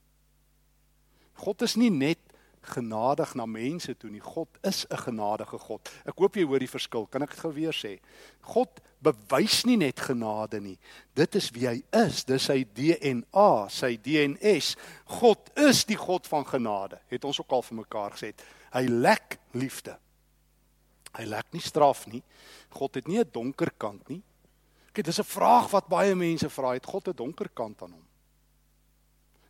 God 1.38 1.62
is 1.62 1.76
nie 1.76 1.90
net 1.90 2.18
genadig 2.62 3.34
na 3.34 3.46
mense 3.46 3.94
toe 3.96 4.10
nie. 4.10 4.20
God 4.20 4.48
is 4.62 4.86
'n 4.90 4.96
genadige 4.96 5.58
God. 5.58 5.88
Ek 6.04 6.18
hoop 6.18 6.34
jy 6.36 6.44
hoor 6.44 6.58
die 6.58 6.68
verskil. 6.70 7.06
Kan 7.06 7.22
ek 7.22 7.30
dit 7.30 7.40
gou 7.40 7.52
weer 7.52 7.72
sê? 7.72 7.98
God 8.40 8.80
bewys 9.00 9.64
nie 9.64 9.76
net 9.76 10.00
genade 10.00 10.60
nie. 10.60 10.78
Dit 11.14 11.34
is 11.34 11.50
wie 11.50 11.66
hy 11.66 11.82
is. 11.92 12.24
Dis 12.24 12.44
sy 12.44 12.64
DNA, 12.64 13.68
sy 13.68 13.96
DNS. 13.96 14.76
God 15.04 15.50
is 15.56 15.84
die 15.84 15.96
God 15.96 16.26
van 16.26 16.44
genade. 16.44 16.98
Het 17.08 17.24
ons 17.24 17.40
ook 17.40 17.52
al 17.52 17.62
vir 17.62 17.76
mekaar 17.76 18.10
gesê. 18.10 18.34
Hy 18.72 18.86
lek 18.86 19.38
liefde. 19.52 19.98
Hy 21.16 21.24
lek 21.24 21.52
nie 21.52 21.62
straf 21.64 22.06
nie. 22.06 22.22
God 22.70 22.94
het 22.94 23.08
nie 23.08 23.18
'n 23.18 23.30
donker 23.32 23.70
kant 23.78 24.08
nie. 24.08 24.22
Kyk, 24.92 25.04
dis 25.04 25.20
'n 25.20 25.24
vraag 25.24 25.70
wat 25.70 25.88
baie 25.88 26.14
mense 26.14 26.48
vra. 26.50 26.72
Het 26.72 26.86
God 26.86 27.08
'n 27.08 27.16
donker 27.16 27.48
kant 27.54 27.82
aan 27.82 27.92
hom? 27.92 28.07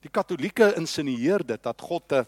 Die 0.00 0.10
Katolieke 0.10 0.74
insinieer 0.76 1.46
dit 1.46 1.62
dat 1.62 1.80
God 1.80 2.12
'n 2.12 2.26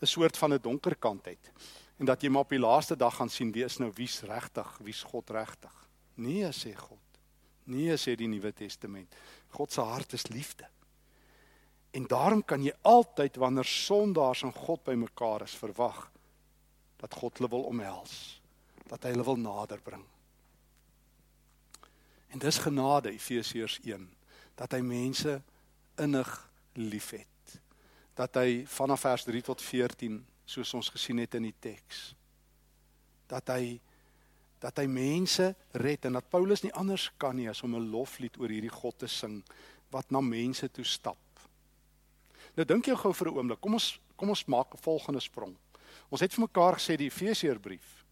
'n 0.00 0.06
soort 0.06 0.36
van 0.36 0.52
'n 0.52 0.62
donker 0.62 0.96
kant 0.96 1.26
het 1.26 1.50
en 1.98 2.06
dat 2.06 2.22
jy 2.22 2.28
maar 2.30 2.46
op 2.46 2.54
die 2.54 2.62
laaste 2.62 2.96
dag 2.96 3.16
gaan 3.16 3.28
sien 3.28 3.52
wie 3.52 3.64
is 3.64 3.78
nou 3.78 3.90
wie's 3.94 4.22
regtig, 4.22 4.78
wie's 4.78 5.02
God 5.02 5.30
regtig. 5.30 5.88
Nee, 6.14 6.46
sê 6.52 6.74
God. 6.74 6.98
Nee, 7.64 7.96
sê 7.96 8.14
die 8.16 8.28
Nuwe 8.28 8.52
Testament. 8.52 9.14
God 9.50 9.72
se 9.72 9.80
hart 9.80 10.12
is 10.12 10.26
liefde. 10.26 10.68
En 11.90 12.06
daarom 12.06 12.44
kan 12.44 12.62
jy 12.62 12.72
altyd 12.82 13.36
wanneer 13.36 13.64
sondaars 13.64 14.42
en 14.42 14.52
God 14.52 14.84
bymekaar 14.84 15.42
is 15.42 15.56
verwag 15.56 16.10
dat 16.96 17.14
God 17.14 17.38
hulle 17.38 17.50
wil 17.50 17.62
omhels, 17.62 18.40
dat 18.86 19.02
hy 19.02 19.10
hulle 19.10 19.24
wil 19.24 19.36
naderbring. 19.36 20.04
En 22.28 22.38
dis 22.38 22.58
genade 22.58 23.10
Efesiërs 23.10 23.78
1 23.84 24.08
dat 24.58 24.72
hy 24.74 24.80
mense 24.82 25.38
innig 25.98 26.47
liefhet. 26.78 27.60
Dat 28.14 28.34
hy 28.34 28.64
vanaf 28.66 29.00
vers 29.00 29.24
3 29.24 29.42
tot 29.42 29.62
14 29.62 30.26
soos 30.44 30.74
ons 30.74 30.88
gesien 30.88 31.18
het 31.18 31.34
in 31.34 31.42
die 31.42 31.58
teks 31.60 32.18
dat 33.28 33.52
hy 33.52 33.76
dat 34.58 34.80
hy 34.80 34.88
mense 34.90 35.52
red 35.78 36.08
en 36.08 36.16
dat 36.18 36.30
Paulus 36.32 36.64
nie 36.64 36.72
anders 36.74 37.04
kan 37.20 37.36
nie 37.38 37.46
as 37.46 37.62
om 37.62 37.76
'n 37.76 37.90
loflied 37.92 38.40
oor 38.40 38.50
hierdie 38.50 38.74
God 38.74 38.98
te 38.98 39.06
sing 39.06 39.44
wat 39.90 40.10
na 40.10 40.20
mense 40.20 40.68
toe 40.68 40.84
stap. 40.84 41.22
Nou 42.56 42.64
dink 42.66 42.86
jy 42.86 42.96
gou 42.96 43.12
vir 43.12 43.28
'n 43.28 43.36
oomblik, 43.36 43.60
kom 43.60 43.74
ons 43.74 44.00
kom 44.16 44.28
ons 44.28 44.46
maak 44.46 44.74
'n 44.74 44.82
volgende 44.82 45.20
sprong. 45.20 45.54
Ons 46.10 46.20
het 46.20 46.34
vir 46.34 46.40
mekaar 46.42 46.74
gesê 46.74 46.96
die 46.96 47.06
Efesiërbrief 47.06 48.04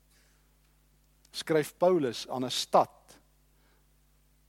skryf 1.32 1.74
Paulus 1.78 2.28
aan 2.28 2.44
'n 2.44 2.50
stad 2.50 3.18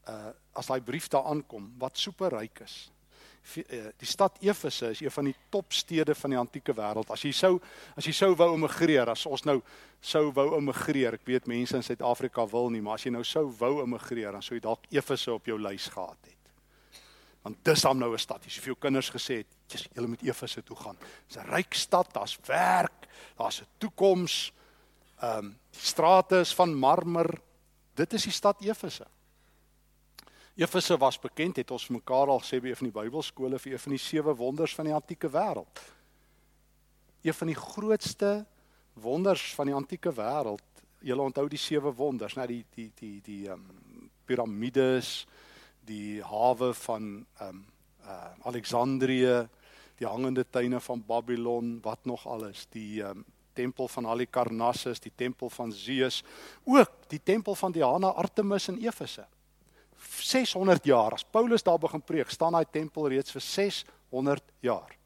uh 0.08 0.32
as 0.54 0.68
daai 0.68 0.82
brief 0.82 1.08
daar 1.08 1.26
aankom 1.26 1.74
wat 1.78 1.98
superryk 1.98 2.60
is. 2.60 2.92
Uh, 3.56 3.88
die 3.96 4.08
stad 4.08 4.38
Efese 4.44 4.90
is 4.92 5.00
een 5.02 5.12
van 5.12 5.30
die 5.30 5.36
topstede 5.50 6.16
van 6.16 6.34
die 6.34 6.40
antieke 6.40 6.74
wêreld. 6.76 7.12
As 7.14 7.24
jy 7.24 7.32
sou 7.32 7.54
as 7.96 8.06
jy 8.06 8.12
sou 8.12 8.34
wou 8.36 8.50
immigreer, 8.58 9.08
as 9.10 9.26
ons 9.26 9.46
nou 9.48 9.62
sou 10.04 10.32
wou 10.36 10.58
immigreer, 10.58 11.16
ek 11.16 11.24
weet 11.26 11.48
mense 11.48 11.76
in 11.76 11.86
Suid-Afrika 11.86 12.46
wil 12.52 12.70
nie, 12.74 12.82
maar 12.84 13.00
as 13.00 13.06
jy 13.08 13.14
nou 13.16 13.24
sou 13.24 13.46
wou 13.60 13.80
immigreer, 13.86 14.36
dan 14.36 14.44
sou 14.44 14.58
jy 14.58 14.66
dalk 14.66 14.84
Efese 14.92 15.32
op 15.34 15.48
jou 15.48 15.58
lys 15.62 15.88
gehad 15.94 16.28
het. 16.28 16.36
Want 17.48 17.64
dis 17.64 17.82
dan 17.82 17.98
nou 17.98 18.14
'n 18.14 18.20
stad. 18.20 18.44
Jy 18.44 18.52
sê 18.52 18.60
vir 18.60 18.74
jou 18.74 18.80
kinders 18.80 19.10
gesê 19.10 19.46
"Jesus, 19.70 19.88
julle 19.94 20.08
moet 20.08 20.24
Efese 20.24 20.64
toe 20.64 20.76
gaan." 20.76 20.98
Dis 21.28 21.38
'n 21.38 21.48
ryk 21.48 21.74
stad, 21.74 22.14
daar's 22.14 22.38
werk, 22.46 23.08
daar's 23.38 23.62
'n 23.62 23.68
toekoms. 23.78 24.52
Ehm 25.22 25.38
um, 25.38 25.58
die 25.72 25.82
strate 25.82 26.40
is 26.40 26.54
van 26.54 26.74
marmer. 26.74 27.40
Dit 27.96 28.14
is 28.14 28.24
die 28.24 28.32
stad 28.32 28.62
Efese. 28.62 29.08
Efese 30.58 30.98
was 30.98 31.20
bekend, 31.22 31.60
het 31.62 31.72
ons 31.72 31.84
mekaar 31.94 32.32
al 32.34 32.40
gesê 32.42 32.58
by 32.58 32.72
een 32.72 32.78
van 32.80 32.88
die 32.88 32.96
Bybelskole 32.96 33.60
vir 33.62 33.76
een 33.76 33.82
van 33.84 33.94
die 33.94 34.02
sewe 34.02 34.34
wonders 34.40 34.74
van 34.74 34.88
die 34.90 34.94
antieke 34.98 35.30
wêreld. 35.30 35.82
Een 37.22 37.38
van 37.38 37.52
die 37.52 37.58
grootste 37.60 38.32
wonders 38.98 39.44
van 39.54 39.70
die 39.70 39.76
antieke 39.78 40.16
wêreld. 40.18 40.82
Julle 41.06 41.28
onthou 41.30 41.46
die 41.52 41.62
sewe 41.62 41.94
wonders, 41.94 42.34
né, 42.40 42.48
die 42.50 42.64
die 42.74 42.88
die 42.98 43.20
die 43.22 43.44
ehm 43.52 43.62
um, 43.62 44.10
piramides, 44.26 45.28
die 45.86 46.24
hawe 46.26 46.74
van 46.74 47.14
ehm 47.38 47.62
um, 47.62 47.64
uh 48.08 48.50
Alexandrië, 48.50 49.46
die 50.02 50.10
hangende 50.10 50.50
tuine 50.50 50.82
van 50.82 51.06
Babylon, 51.06 51.78
wat 51.86 52.06
nog 52.06 52.26
alles, 52.26 52.66
die 52.74 53.04
ehm 53.04 53.22
um, 53.22 53.26
tempel 53.54 53.88
van 53.88 54.06
Halikarnassus, 54.06 55.00
die 55.00 55.14
tempel 55.16 55.50
van 55.50 55.72
Zeus, 55.72 56.24
ook 56.64 57.10
die 57.10 57.22
tempel 57.24 57.56
van 57.56 57.72
Diana 57.72 58.08
Artemis 58.08 58.68
in 58.68 58.82
Efese. 58.82 59.28
600 59.98 60.86
jaar 60.86 61.14
as 61.14 61.24
Paulus 61.24 61.64
daar 61.64 61.80
begin 61.80 62.02
preek, 62.02 62.30
staan 62.30 62.54
daai 62.54 62.66
tempel 62.72 63.08
reeds 63.08 63.32
vir 63.32 63.42
600 63.42 64.44
jaar. 64.62 64.98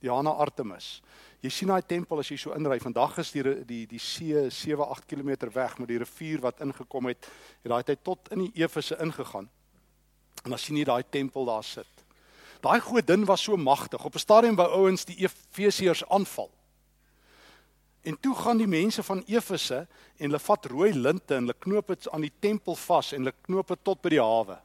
Diana 0.00 0.30
Artemis. 0.30 1.00
Jy 1.44 1.50
sien 1.52 1.70
daai 1.70 1.82
tempel 1.86 2.20
as 2.20 2.30
jy 2.30 2.38
so 2.40 2.54
inry. 2.56 2.78
Vandag 2.82 3.18
is 3.22 3.32
die 3.34 3.42
die 3.66 3.82
die 3.88 4.00
see 4.02 4.48
7 4.50 4.86
8 4.86 5.06
km 5.08 5.50
weg 5.54 5.78
met 5.78 5.88
die 5.88 6.00
rivier 6.02 6.42
wat 6.44 6.60
ingekom 6.64 7.10
het. 7.10 7.28
Het 7.62 7.72
daai 7.72 7.84
tyd 7.84 8.02
tot 8.04 8.32
in 8.34 8.46
die 8.46 8.64
Efese 8.64 8.98
ingegaan. 9.02 9.48
En 10.44 10.54
dan 10.54 10.58
sien 10.58 10.76
jy 10.76 10.84
daai 10.84 11.04
tempel 11.10 11.48
daar 11.48 11.64
sit. 11.64 12.04
Daai 12.64 12.80
godin 12.80 13.24
was 13.28 13.42
so 13.42 13.56
magtig. 13.56 14.04
Op 14.04 14.14
'n 14.14 14.18
stadium 14.18 14.56
wou 14.56 14.68
ouens 14.68 15.04
die 15.04 15.16
Efesiërs 15.16 16.08
aanval. 16.08 16.50
En 18.06 18.14
toe 18.20 18.34
gaan 18.38 18.60
die 18.60 18.70
mense 18.70 19.02
van 19.02 19.24
Efese 19.26 19.80
en 20.16 20.28
hulle 20.28 20.38
vat 20.38 20.66
rooi 20.70 20.92
linte 20.94 21.34
en 21.34 21.48
hulle 21.48 21.58
knoop 21.58 21.90
dit 21.90 22.06
aan 22.14 22.22
die 22.22 22.32
tempel 22.38 22.78
vas 22.78 23.10
en 23.12 23.24
hulle 23.24 23.34
knoop 23.48 23.72
dit 23.74 23.82
tot 23.82 24.02
by 24.04 24.12
die 24.14 24.22
hawe. 24.22 24.58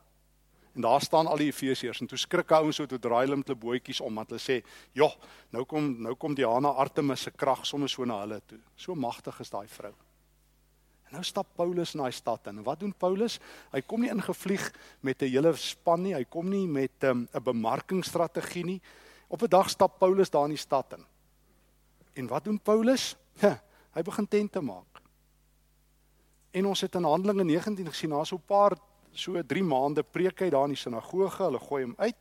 En 0.78 0.86
daar 0.86 1.02
staan 1.02 1.28
al 1.28 1.42
die 1.42 1.50
Efesiërs 1.50 2.04
en 2.04 2.08
toe 2.08 2.20
skrik 2.22 2.54
ouens 2.56 2.78
so 2.78 2.86
toe 2.88 3.00
draai 3.02 3.26
hulle 3.26 3.40
met 3.42 3.50
hulle 3.50 3.60
bootjies 3.60 4.00
om 4.06 4.22
want 4.22 4.30
hulle 4.30 4.44
sê, 4.44 4.62
"Joh, 4.94 5.16
nou 5.52 5.66
kom 5.66 5.90
nou 6.02 6.16
kom 6.16 6.36
Diana 6.36 6.70
Artemis 6.70 7.22
se 7.22 7.32
krag 7.32 7.66
sommer 7.66 7.90
so 7.90 8.06
na 8.06 8.20
hulle 8.20 8.42
toe." 8.48 8.60
So 8.76 8.96
magtig 8.96 9.40
is 9.40 9.50
daai 9.50 9.68
vrou. 9.68 9.94
Nou 11.12 11.24
stap 11.24 11.48
Paulus 11.56 11.96
na 11.96 12.04
die 12.04 12.12
stad 12.12 12.48
in. 12.48 12.58
En 12.58 12.64
wat 12.64 12.80
doen 12.80 12.94
Paulus? 12.94 13.40
Hy 13.72 13.82
kom 13.82 14.02
nie 14.02 14.10
ingevlieg 14.10 14.72
met 15.02 15.22
'n 15.22 15.30
hele 15.30 15.56
span 15.56 16.04
nie. 16.04 16.14
Hy 16.14 16.24
kom 16.24 16.50
nie 16.50 16.68
met 16.68 17.04
ehm, 17.04 17.18
'n 17.18 17.30
um, 17.34 17.44
bemarkingsstrategie 17.44 18.66
nie. 18.66 18.82
Op 19.28 19.42
'n 19.42 19.50
dag 19.50 19.70
stap 19.70 20.00
Paulus 20.00 20.30
daar 20.30 20.44
in 20.44 20.56
die 20.56 20.58
stad 20.58 20.94
in. 20.94 21.06
En 22.14 22.28
wat 22.28 22.44
doen 22.44 22.60
Paulus? 22.60 23.16
Ja, 23.42 23.56
hy 23.96 24.02
begin 24.06 24.28
tente 24.28 24.62
maak. 24.62 25.02
En 26.52 26.66
ons 26.66 26.82
het 26.82 26.96
in 26.96 27.08
Handelinge 27.08 27.44
19 27.44 27.88
gesien, 27.88 28.12
na 28.12 28.24
so 28.24 28.36
'n 28.36 28.46
paar 28.46 28.78
so 29.14 29.42
3 29.44 29.64
maande 29.64 30.04
preek 30.04 30.40
hy 30.40 30.50
daar 30.50 30.68
in 30.68 30.76
die 30.76 30.82
sinagoge. 30.82 31.44
Hulle 31.44 31.60
gooi 31.60 31.84
hom 31.84 31.96
uit. 31.98 32.18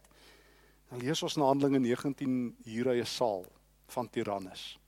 Dan 0.91 0.99
lees 0.99 1.23
ons 1.23 1.37
in 1.37 1.43
Handelinge 1.43 1.79
19 1.79 2.57
hier 2.65 2.87
hy 2.87 3.01
'n 3.01 3.07
saal 3.07 3.45
van 3.89 4.09
Tyrannus. 4.09 4.79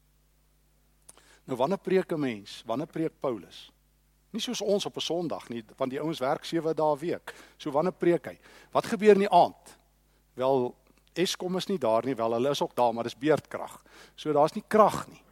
Nou 1.45 1.57
wanneer 1.57 1.79
preek 1.79 2.13
'n 2.13 2.21
mens? 2.21 2.63
Wanneer 2.67 2.87
preek 2.87 3.21
Paulus? 3.21 3.73
Nie 4.31 4.41
soos 4.41 4.61
ons 4.61 4.87
op 4.87 4.97
'n 4.97 5.01
Sondag 5.01 5.49
nie, 5.49 5.65
want 5.77 5.91
die 5.91 6.01
ouens 6.01 6.19
werk 6.19 6.45
7 6.45 6.77
dae 6.77 6.97
week. 6.99 7.35
So 7.57 7.71
wanneer 7.71 7.93
preek 7.93 8.27
hy? 8.27 8.39
Wat 8.71 8.87
gebeur 8.87 9.13
in 9.13 9.27
die 9.27 9.31
aand? 9.31 9.79
Wel 10.35 10.75
Eskom 11.13 11.57
is 11.57 11.67
nie 11.67 11.79
daar 11.79 12.05
nie, 12.05 12.15
wel 12.15 12.33
hulle 12.33 12.51
is 12.51 12.63
ook 12.63 12.75
daar, 12.75 12.95
maar 12.95 13.05
dis 13.05 13.19
beerdkrag. 13.19 13.83
So 14.15 14.33
daar's 14.33 14.55
nie 14.55 14.65
krag 14.69 15.09
nie. 15.09 15.23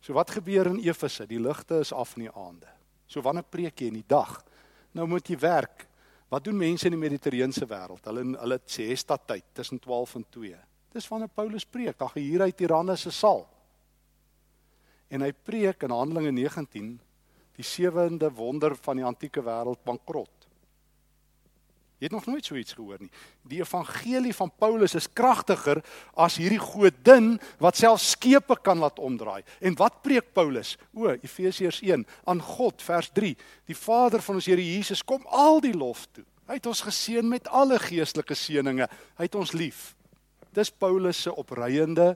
So 0.00 0.16
wat 0.16 0.32
gebeur 0.32 0.70
in 0.70 0.80
Efese? 0.80 1.26
Die 1.28 1.40
ligte 1.40 1.80
is 1.84 1.92
af 1.92 2.16
in 2.16 2.26
die 2.26 2.32
aande. 2.32 2.68
So 3.06 3.22
wanneer 3.22 3.44
preek 3.44 3.80
jy 3.80 3.90
in 3.90 4.00
die 4.00 4.08
dag? 4.08 4.38
Nou 4.96 5.06
moet 5.10 5.28
jy 5.28 5.36
werk. 5.40 5.86
Wat 6.30 6.44
doen 6.46 6.56
mense 6.56 6.86
in 6.86 6.94
die 6.94 7.00
Mediterrane 7.00 7.66
wêreld? 7.66 8.06
Hulle 8.06 8.24
hulle 8.38 8.58
sê 8.70 8.86
stad 8.96 9.26
tyd 9.26 9.44
tussen 9.54 9.80
12 9.82 10.14
en 10.20 10.26
2. 10.30 10.58
Dis 10.94 11.08
wanneer 11.10 11.30
Paulus 11.34 11.66
preek, 11.66 11.98
dan 11.98 12.10
hier 12.14 12.42
uit 12.42 12.56
Tyrannus 12.56 13.02
se 13.06 13.12
saal. 13.14 13.44
En 15.10 15.22
hy 15.26 15.32
preek 15.32 15.82
in 15.86 15.94
Handelinge 15.94 16.32
19 16.32 16.90
die 17.58 17.66
sewende 17.66 18.30
wonder 18.32 18.76
van 18.78 19.00
die 19.00 19.06
antieke 19.06 19.42
wêreld 19.44 19.82
bankrot. 19.84 20.39
Jy 22.00 22.08
het 22.08 22.14
nog 22.16 22.26
nooit 22.30 22.46
so 22.48 22.56
iets 22.56 22.72
gehoor 22.72 22.96
nie. 23.02 23.10
Die 23.44 23.58
evangelie 23.60 24.32
van 24.32 24.48
Paulus 24.56 24.94
is 24.96 25.08
kragtiger 25.12 25.82
as 26.16 26.38
hierdie 26.40 26.60
godin 26.62 27.34
wat 27.60 27.76
self 27.76 28.00
skepe 28.00 28.56
kan 28.64 28.80
laat 28.80 28.98
omdraai. 28.98 29.42
En 29.60 29.76
wat 29.76 29.98
preek 30.00 30.32
Paulus? 30.32 30.78
O, 30.96 31.10
Efesiërs 31.12 31.82
1 31.84 32.06
aan 32.24 32.40
God 32.40 32.80
vers 32.82 33.10
3. 33.12 33.34
Die 33.68 33.76
Vader 33.76 34.24
van 34.24 34.40
ons 34.40 34.48
Here 34.48 34.64
Jesus 34.64 35.04
kom 35.04 35.28
al 35.28 35.60
die 35.60 35.74
lof 35.76 36.06
toe. 36.16 36.24
Hy 36.48 36.56
het 36.56 36.70
ons 36.72 36.82
geseën 36.88 37.28
met 37.28 37.52
alle 37.52 37.76
geestelike 37.78 38.34
seënings. 38.34 38.88
Hy 39.20 39.28
het 39.28 39.36
ons 39.36 39.52
lief. 39.52 39.92
Dis 40.56 40.72
Paulus 40.72 41.20
se 41.20 41.36
opreiende 41.36 42.14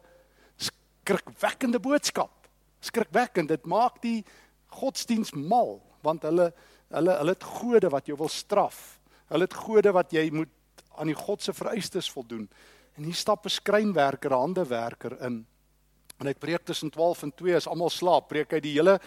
skrikwekkende 0.56 1.78
boodskap. 1.78 2.48
Skrikwekkend. 2.80 3.52
Dit 3.52 3.68
maak 3.68 4.00
die 4.02 4.22
godsdiens 4.80 5.36
mal 5.36 5.76
want 6.04 6.24
hulle 6.24 6.50
hulle 6.94 7.14
hulle 7.20 7.32
het 7.32 7.44
gode 7.60 7.88
wat 7.92 8.08
jou 8.08 8.16
wil 8.16 8.32
straf. 8.32 8.93
Hulle 9.32 9.48
het 9.48 9.54
gode 9.54 9.92
wat 9.92 10.12
jy 10.12 10.28
moet 10.30 10.52
aan 10.98 11.10
die 11.10 11.18
God 11.18 11.42
se 11.42 11.52
vereistes 11.52 12.10
voldoen. 12.10 12.48
En 12.94 13.04
hier 13.04 13.14
stap 13.14 13.46
'n 13.46 13.50
skrynwerker, 13.50 14.32
handewerker 14.32 15.20
in. 15.22 15.46
En 16.18 16.26
hy 16.26 16.34
preek 16.34 16.64
tussen 16.64 16.90
12 16.90 17.22
en 17.22 17.34
2 17.34 17.56
as 17.56 17.66
almal 17.66 17.90
slaap, 17.90 18.28
preek 18.28 18.52
hy 18.52 18.60
die 18.60 18.74
hele 18.78 19.00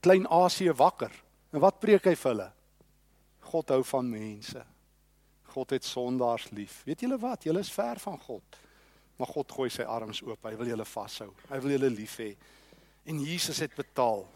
klein 0.00 0.26
Asië 0.26 0.72
wakker. 0.72 1.12
En 1.52 1.60
wat 1.60 1.80
preek 1.80 2.04
hy 2.04 2.14
vir 2.14 2.30
hulle? 2.30 2.52
God 3.40 3.68
hou 3.68 3.82
van 3.84 4.10
mense. 4.10 4.64
God 5.54 5.70
het 5.70 5.84
sondaars 5.84 6.50
lief. 6.50 6.82
Weet 6.84 7.00
julle 7.00 7.18
wat? 7.18 7.44
Julle 7.44 7.60
is 7.60 7.72
ver 7.72 7.98
van 7.98 8.18
God. 8.18 8.58
Maar 9.16 9.30
God 9.30 9.52
gooi 9.52 9.70
sy 9.70 9.82
arms 9.82 10.22
oop. 10.22 10.42
Hy 10.44 10.56
wil 10.56 10.66
julle 10.66 10.84
vashou. 10.84 11.30
Hy 11.48 11.60
wil 11.62 11.76
julle 11.76 11.90
lief 11.90 12.16
hê. 12.18 12.32
En 13.06 13.20
Jesus 13.22 13.58
het 13.58 13.74
betaal. 13.74 14.26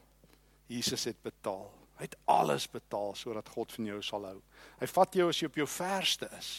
Jesus 0.66 1.04
het 1.04 1.22
betaal. 1.22 1.77
Hy 1.98 2.06
het 2.06 2.16
alles 2.30 2.68
betaal 2.70 3.14
sodat 3.18 3.48
God 3.54 3.72
van 3.74 3.88
jou 3.90 4.00
sal 4.06 4.26
hou. 4.30 4.40
Hy 4.78 4.88
vat 4.90 5.16
jou 5.18 5.28
as 5.32 5.40
jy 5.40 5.48
op 5.50 5.58
jou 5.58 5.66
verste 5.70 6.28
is. 6.38 6.50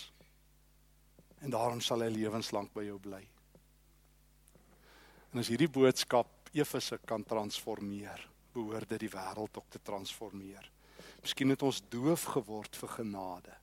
En 1.40 1.54
daarom 1.54 1.80
sal 1.82 2.04
hy 2.04 2.10
lewenslank 2.12 2.74
by 2.76 2.84
jou 2.90 2.98
bly. 3.00 3.22
En 5.32 5.40
as 5.40 5.52
hierdie 5.52 5.70
boodskap 5.72 6.52
Efese 6.58 6.98
kan 7.06 7.24
transformeer, 7.24 8.22
behoort 8.56 8.90
dit 8.90 9.06
die 9.06 9.12
wêreld 9.14 9.58
ook 9.62 9.70
te 9.70 9.82
transformeer. 9.86 10.66
Miskien 11.22 11.54
het 11.54 11.64
ons 11.64 11.82
doof 11.94 12.26
geword 12.34 12.76
vir 12.82 12.96
genade. 12.98 13.56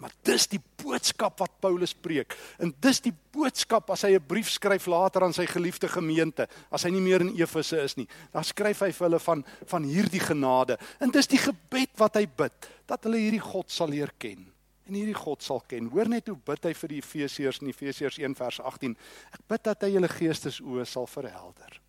Maar 0.00 0.12
dis 0.24 0.46
die 0.48 0.60
boodskap 0.80 1.42
wat 1.42 1.58
Paulus 1.60 1.92
preek. 1.92 2.32
En 2.62 2.72
dis 2.80 3.02
die 3.04 3.12
boodskap 3.12 3.90
as 3.92 4.06
hy 4.08 4.16
'n 4.16 4.26
brief 4.26 4.48
skryf 4.48 4.86
later 4.86 5.22
aan 5.22 5.32
sy 5.36 5.44
geliefde 5.46 5.88
gemeente, 5.88 6.48
as 6.70 6.84
hy 6.84 6.90
nie 6.90 7.04
meer 7.04 7.20
in 7.20 7.36
Efese 7.36 7.82
is 7.84 7.96
nie. 7.96 8.08
Dan 8.32 8.44
skryf 8.44 8.80
hy 8.80 8.92
vir 8.92 9.08
hulle 9.08 9.18
van 9.18 9.44
van 9.66 9.84
hierdie 9.84 10.20
genade. 10.20 10.78
En 11.00 11.10
dis 11.10 11.26
die 11.26 11.38
gebed 11.38 11.90
wat 11.98 12.14
hy 12.14 12.26
bid, 12.26 12.52
dat 12.86 13.04
hulle 13.04 13.18
hierdie 13.18 13.44
God 13.44 13.70
sal 13.70 13.88
leer 13.88 14.10
ken. 14.18 14.46
En 14.88 14.94
hierdie 14.94 15.14
God 15.14 15.42
sal 15.42 15.60
ken. 15.60 15.90
Hoor 15.90 16.08
net 16.08 16.26
hoe 16.28 16.36
bid 16.36 16.64
hy 16.64 16.72
vir 16.72 16.88
die 16.88 16.98
Efesiërs 16.98 17.60
in 17.60 17.68
Efesiërs 17.68 18.18
1 18.18 18.34
vers 18.34 18.60
18. 18.60 18.96
Ek 19.34 19.48
bid 19.48 19.62
dat 19.62 19.82
hy 19.82 19.88
julle 19.88 20.08
geestesoë 20.08 20.86
sal 20.86 21.06
verhelder. 21.06 21.80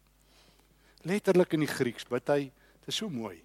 Letterlik 1.04 1.54
in 1.54 1.62
die 1.62 1.68
Grieks 1.68 2.04
bid 2.04 2.28
hy, 2.28 2.52
dit 2.82 2.88
is 2.88 2.96
so 2.96 3.10
mooi. 3.10 3.42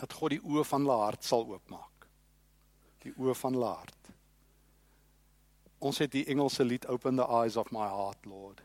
Dat 0.00 0.12
God 0.12 0.30
die 0.30 0.40
oë 0.40 0.64
van 0.64 0.80
hulle 0.80 1.04
hart 1.04 1.24
sal 1.24 1.44
oopmaak 1.44 1.99
die 3.04 3.12
oë 3.16 3.34
van 3.34 3.56
hulle 3.56 3.72
hart. 3.80 4.10
Ons 5.80 6.02
het 6.02 6.12
die 6.12 6.26
Engelse 6.28 6.64
lied 6.64 6.86
Open 6.92 7.16
the 7.16 7.24
eyes 7.24 7.56
of 7.56 7.70
my 7.72 7.86
heart, 7.88 8.26
Lord. 8.28 8.60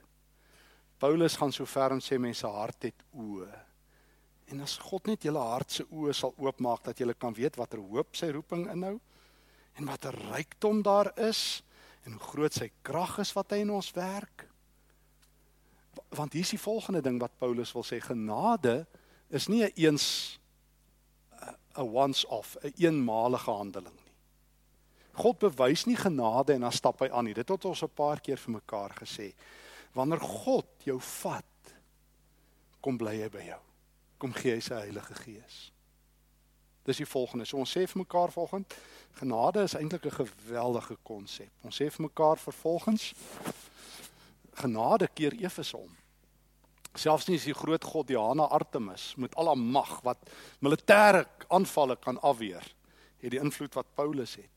Paulus 1.00 1.38
gaan 1.40 1.52
so 1.52 1.68
ver 1.68 1.96
en 1.96 2.04
sê 2.04 2.18
mense 2.20 2.48
hart 2.48 2.90
het 2.90 3.06
oë. 3.14 3.50
En 4.52 4.62
as 4.62 4.78
God 4.78 5.08
net 5.10 5.26
julle 5.26 5.42
hart 5.42 5.72
se 5.78 5.86
oë 5.90 6.14
sal 6.16 6.36
oopmaak 6.38 6.84
dat 6.86 7.00
julle 7.02 7.16
kan 7.18 7.34
weet 7.36 7.58
watter 7.60 7.82
hoop 7.82 8.16
sy 8.16 8.30
roeping 8.36 8.68
inhou 8.72 8.98
en 9.76 9.90
watter 9.90 10.16
rykdom 10.32 10.82
daar 10.86 11.12
is 11.20 11.64
en 12.06 12.16
hoe 12.16 12.28
groot 12.30 12.54
sy 12.54 12.70
krag 12.86 13.18
is 13.24 13.34
wat 13.36 13.56
hy 13.56 13.64
in 13.64 13.74
ons 13.74 13.90
werk. 13.96 14.46
Want 16.16 16.36
hier 16.36 16.46
is 16.46 16.54
die 16.54 16.62
volgende 16.62 17.02
ding 17.04 17.18
wat 17.20 17.36
Paulus 17.42 17.74
wil 17.76 17.84
sê, 17.84 18.00
genade 18.04 18.86
is 19.30 19.50
nie 19.50 19.64
'n 19.64 19.74
eens 19.76 20.40
'n 21.76 21.90
once 21.92 22.28
off, 22.28 22.56
'n 22.64 22.74
eenmalige 22.78 23.52
handeling. 23.52 24.05
God 25.16 25.40
bewys 25.40 25.86
nie 25.86 25.96
genade 25.96 26.54
en 26.54 26.66
dan 26.68 26.72
stap 26.76 27.00
hy 27.00 27.10
aan 27.10 27.30
nie. 27.30 27.34
Dit 27.34 27.50
het 27.50 27.66
ons 27.66 27.84
'n 27.84 27.96
paar 27.96 28.20
keer 28.20 28.38
vir 28.38 28.52
mekaar 28.52 28.92
gesê. 29.02 29.34
Wanneer 29.94 30.20
God 30.20 30.68
jou 30.84 31.00
vat, 31.00 31.74
kom 32.82 32.98
bly 32.98 33.22
hy 33.22 33.30
by 33.30 33.46
jou. 33.48 33.62
Kom 34.18 34.34
gee 34.34 34.54
hy 34.54 34.60
sy 34.60 34.74
Heilige 34.74 35.16
Gees. 35.16 35.72
Dis 36.86 36.98
die 36.98 37.06
volgende. 37.06 37.46
So 37.46 37.58
ons 37.58 37.78
sê 37.78 37.88
vir 37.88 38.04
mekaar 38.04 38.32
volgens 38.32 38.68
genade 39.16 39.64
is 39.64 39.74
eintlik 39.74 40.06
'n 40.06 40.26
geweldige 40.26 40.98
konsep. 41.04 41.52
Ons 41.64 41.82
sê 41.82 41.90
vir 41.90 42.02
mekaar 42.02 42.38
vervolgens 42.38 43.14
genade 44.54 45.08
keer 45.14 45.34
efes 45.34 45.74
om. 45.74 45.90
Selfs 46.96 47.28
nie 47.28 47.36
is 47.36 47.44
die 47.44 47.54
groot 47.54 47.84
god 47.84 48.08
Diana 48.08 48.44
Artemis 48.44 49.16
met 49.20 49.36
al 49.36 49.50
haar 49.52 49.58
mag 49.60 50.02
wat 50.04 50.30
militêre 50.64 51.26
aanvalle 51.48 51.98
kan 52.00 52.22
afweer, 52.22 52.64
het 53.20 53.32
die 53.32 53.40
invloed 53.40 53.74
wat 53.74 53.96
Paulus 53.96 54.36
het. 54.36 54.55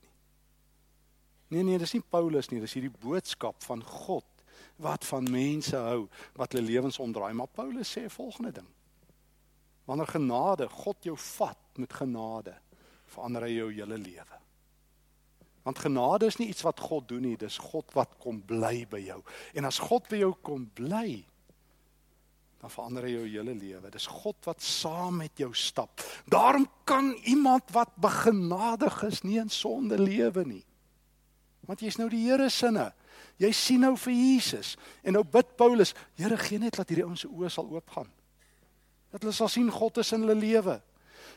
Nee 1.49 1.65
nee, 1.65 1.79
dis 1.81 1.95
nie 1.97 2.05
Paulus 2.05 2.51
nie, 2.53 2.61
dis 2.61 2.75
hierdie 2.77 2.93
boodskap 3.03 3.63
van 3.65 3.83
God 3.85 4.27
wat 4.79 5.07
van 5.09 5.27
mense 5.31 5.77
hou, 5.77 6.05
wat 6.39 6.55
hulle 6.55 6.69
lewens 6.69 7.01
omdraai, 7.03 7.33
maar 7.35 7.51
Paulus 7.51 7.91
sê 7.91 8.05
volgende 8.13 8.53
ding. 8.61 8.69
Wanneer 9.89 10.11
genade 10.13 10.69
God 10.71 11.07
jou 11.09 11.17
vat 11.19 11.81
met 11.81 11.95
genade, 11.97 12.55
verander 13.09 13.49
hy 13.49 13.55
jou 13.57 13.71
hele 13.73 13.99
lewe. 13.99 14.43
Want 15.67 15.81
genade 15.83 16.29
is 16.31 16.39
nie 16.41 16.51
iets 16.53 16.63
wat 16.65 16.81
God 16.81 17.09
doen 17.11 17.25
nie, 17.27 17.39
dis 17.41 17.59
God 17.61 17.91
wat 17.97 18.15
kom 18.23 18.39
bly 18.47 18.85
by 18.91 19.01
jou. 19.03 19.19
En 19.59 19.69
as 19.69 19.81
God 19.83 20.07
by 20.09 20.23
jou 20.23 20.31
kom 20.45 20.69
bly, 20.79 21.19
dan 22.59 22.73
verander 22.73 23.07
hy 23.07 23.13
jou 23.15 23.27
hele 23.27 23.55
lewe. 23.55 23.91
Dis 23.95 24.09
God 24.11 24.49
wat 24.49 24.63
saam 24.65 25.21
met 25.23 25.39
jou 25.39 25.51
stap. 25.55 26.03
Daarom 26.27 26.67
kan 26.89 27.13
iemand 27.31 27.71
wat 27.75 27.95
begenadig 28.01 29.03
is 29.07 29.23
nie 29.27 29.39
in 29.43 29.53
sonde 29.53 29.99
lewe 30.01 30.45
nie. 30.47 30.65
Want 31.69 31.85
jy's 31.85 31.99
nou 32.01 32.09
die 32.09 32.25
Here 32.25 32.49
sinne. 32.51 32.91
Jy 33.39 33.53
sien 33.55 33.85
nou 33.85 33.95
vir 34.01 34.15
Jesus 34.17 34.77
en 35.05 35.15
nou 35.19 35.23
bid 35.23 35.53
Paulus, 35.61 35.93
Here 36.19 36.39
gee 36.41 36.59
net 36.59 36.81
dat 36.81 36.89
hierdie 36.89 37.07
ouens 37.07 37.27
se 37.27 37.31
oë 37.31 37.53
sal 37.53 37.69
oopgaan 37.71 38.09
dat 39.13 39.25
hulle 39.25 39.35
sal 39.35 39.51
sien 39.51 39.71
God 39.73 40.01
is 40.03 40.13
in 40.13 40.25
hulle 40.25 40.37
lewe. 40.39 40.79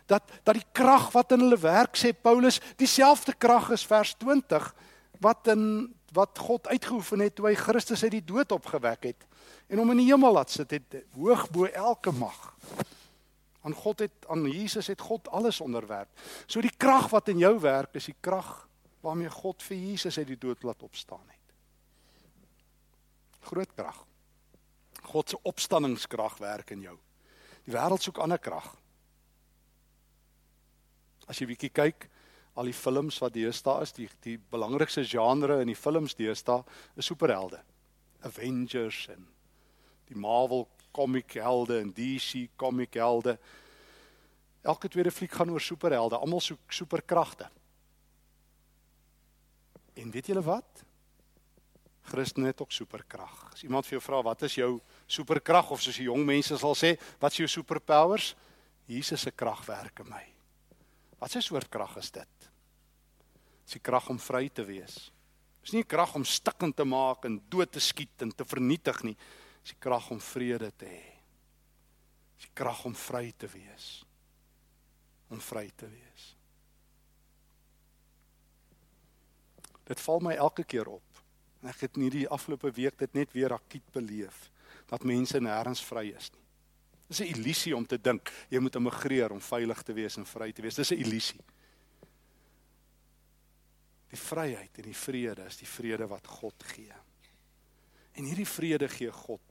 Dat 0.10 0.28
dat 0.44 0.58
die 0.58 0.68
krag 0.76 1.10
wat 1.16 1.32
in 1.36 1.46
hulle 1.46 1.60
werk 1.62 1.98
sê 2.00 2.12
Paulus, 2.14 2.60
dieselfde 2.80 3.36
krag 3.38 3.72
is 3.76 3.86
vers 3.88 4.14
20 4.20 4.72
wat 5.24 5.52
in 5.54 5.66
wat 6.12 6.40
God 6.44 6.68
uitgeoefen 6.68 7.24
het 7.24 7.38
toe 7.38 7.48
hy 7.48 7.56
Christus 7.56 8.04
uit 8.04 8.18
die 8.18 8.26
dood 8.34 8.52
opgewek 8.52 9.06
het 9.14 9.28
en 9.72 9.80
hom 9.80 9.94
in 9.94 10.02
die 10.02 10.10
hemel 10.10 10.34
laat 10.36 10.52
sit 10.52 10.74
het 10.76 10.98
hoog 11.16 11.46
bo 11.54 11.70
elke 11.70 12.12
mag. 12.12 12.50
Aan 13.64 13.76
God 13.78 14.04
het 14.04 14.28
aan 14.28 14.44
Jesus 14.50 14.90
het 14.92 15.00
God 15.00 15.30
alles 15.32 15.62
onderwerp. 15.64 16.10
So 16.48 16.60
die 16.60 16.74
krag 16.76 17.08
wat 17.14 17.30
in 17.32 17.40
jou 17.40 17.54
werk 17.64 17.96
is 17.96 18.10
die 18.10 18.18
krag 18.20 18.68
waarmee 19.02 19.30
God 19.30 19.64
vir 19.64 19.78
Jesus 19.78 20.18
uit 20.18 20.28
die 20.28 20.40
dood 20.40 20.64
laat 20.64 20.84
opstaan 20.84 21.26
het. 21.28 21.56
Groot 23.50 23.74
krag. 23.76 24.06
God 25.02 25.30
se 25.30 25.40
opstanningskrag 25.42 26.38
werk 26.38 26.72
in 26.72 26.86
jou. 26.86 26.98
Die 27.66 27.74
wêreld 27.74 28.02
soek 28.02 28.22
ander 28.22 28.40
krag. 28.42 28.70
As 31.30 31.40
jy 31.42 31.48
bietjie 31.50 31.72
kyk, 31.74 32.08
al 32.60 32.68
die 32.68 32.76
films 32.76 33.18
wat 33.24 33.34
deesdae 33.34 33.86
is, 33.86 33.94
die 33.96 34.10
die 34.26 34.38
belangrikste 34.52 35.04
genre 35.08 35.62
in 35.62 35.72
die 35.72 35.78
films 35.78 36.16
deesdae 36.20 36.62
is 37.00 37.08
superhelde. 37.08 37.62
Avengers 38.28 39.08
en 39.14 39.26
die 40.12 40.20
Marvel 40.20 40.68
comic 40.92 41.38
helde 41.40 41.80
en 41.80 41.94
DC 41.96 42.50
comic 42.60 42.98
helde. 43.00 43.38
Elke 44.62 44.90
tweede 44.92 45.12
fliek 45.12 45.32
gaan 45.32 45.50
oor 45.50 45.64
superhelde, 45.64 46.20
almal 46.20 46.44
soek 46.44 46.60
superkragte. 46.70 47.48
En 49.94 50.12
weet 50.12 50.32
julle 50.32 50.44
wat? 50.44 50.84
Christen 52.02 52.44
het 52.44 52.62
ook 52.62 52.72
superkrag. 52.72 53.54
As 53.54 53.64
iemand 53.64 53.86
vir 53.86 54.00
jou 54.00 54.04
vra 54.04 54.22
wat 54.26 54.42
is 54.48 54.56
jou 54.56 54.80
superkrag 55.06 55.72
of 55.72 55.82
soos 55.82 56.00
die 56.00 56.08
jong 56.10 56.26
mense 56.26 56.58
sal 56.58 56.76
sê, 56.76 56.96
wat 57.22 57.32
is 57.32 57.44
jou 57.44 57.50
superpowers? 57.60 58.34
Jesus 58.92 59.22
se 59.22 59.32
krag 59.32 59.64
werk 59.68 60.02
in 60.04 60.10
my. 60.10 60.26
Wat 61.20 61.36
'n 61.36 61.42
soort 61.42 61.70
krag 61.70 61.98
is 61.98 62.12
dit? 62.12 62.50
Dis 63.66 63.74
die 63.74 63.80
krag 63.80 64.10
om 64.10 64.20
vry 64.20 64.50
te 64.50 64.66
wees. 64.66 65.12
Dis 65.62 65.72
nie 65.72 65.84
'n 65.84 65.88
krag 65.88 66.16
om 66.16 66.26
stikkend 66.26 66.76
te 66.76 66.84
maak 66.84 67.26
en 67.26 67.42
dood 67.50 67.72
te 67.72 67.80
skiet 67.80 68.22
en 68.22 68.32
te 68.36 68.46
vernietig 68.46 69.04
nie. 69.04 69.16
Dis 69.62 69.72
die 69.72 69.80
krag 69.80 70.10
om 70.12 70.20
vrede 70.20 70.72
te 70.78 70.86
hê. 70.86 71.14
Dis 72.38 72.48
die 72.48 72.54
krag 72.54 72.86
om 72.86 72.96
vry 72.96 73.32
te 73.38 73.48
wees. 73.48 74.04
Om 75.30 75.40
vry 75.40 75.72
te 75.76 75.88
wees. 75.88 76.11
Dit 79.92 80.00
val 80.00 80.24
my 80.24 80.36
elke 80.40 80.64
keer 80.64 80.88
op. 80.88 81.24
En 81.62 81.70
ek 81.70 81.84
het 81.86 81.98
nie 82.00 82.10
die 82.14 82.28
afgelope 82.32 82.72
week 82.74 82.98
dit 83.02 83.14
net 83.18 83.34
weer 83.36 83.54
akut 83.54 83.94
beleef 83.94 84.48
dat 84.92 85.04
mense 85.08 85.40
nêrens 85.40 85.84
vry 85.88 86.10
is 86.16 86.32
nie. 86.32 86.42
Dis 87.12 87.20
'n 87.22 87.32
illusie 87.36 87.76
om 87.76 87.86
te 87.86 87.98
dink 87.98 88.32
jy 88.50 88.60
moet 88.60 88.76
immigreer 88.76 89.32
om 89.32 89.42
veilig 89.42 89.84
te 89.84 89.94
wees 89.94 90.18
en 90.18 90.26
vry 90.26 90.52
te 90.52 90.62
wees. 90.62 90.76
Dis 90.76 90.92
'n 90.92 91.04
illusie. 91.04 91.42
Die 94.10 94.20
vryheid 94.20 94.78
en 94.78 94.84
die 94.84 94.96
vrede 94.96 95.46
is 95.46 95.58
die 95.58 95.68
vrede 95.68 96.08
wat 96.08 96.28
God 96.28 96.64
gee. 96.64 96.94
En 98.14 98.24
hierdie 98.24 98.48
vrede 98.48 98.88
gee 98.88 99.12
God. 99.12 99.42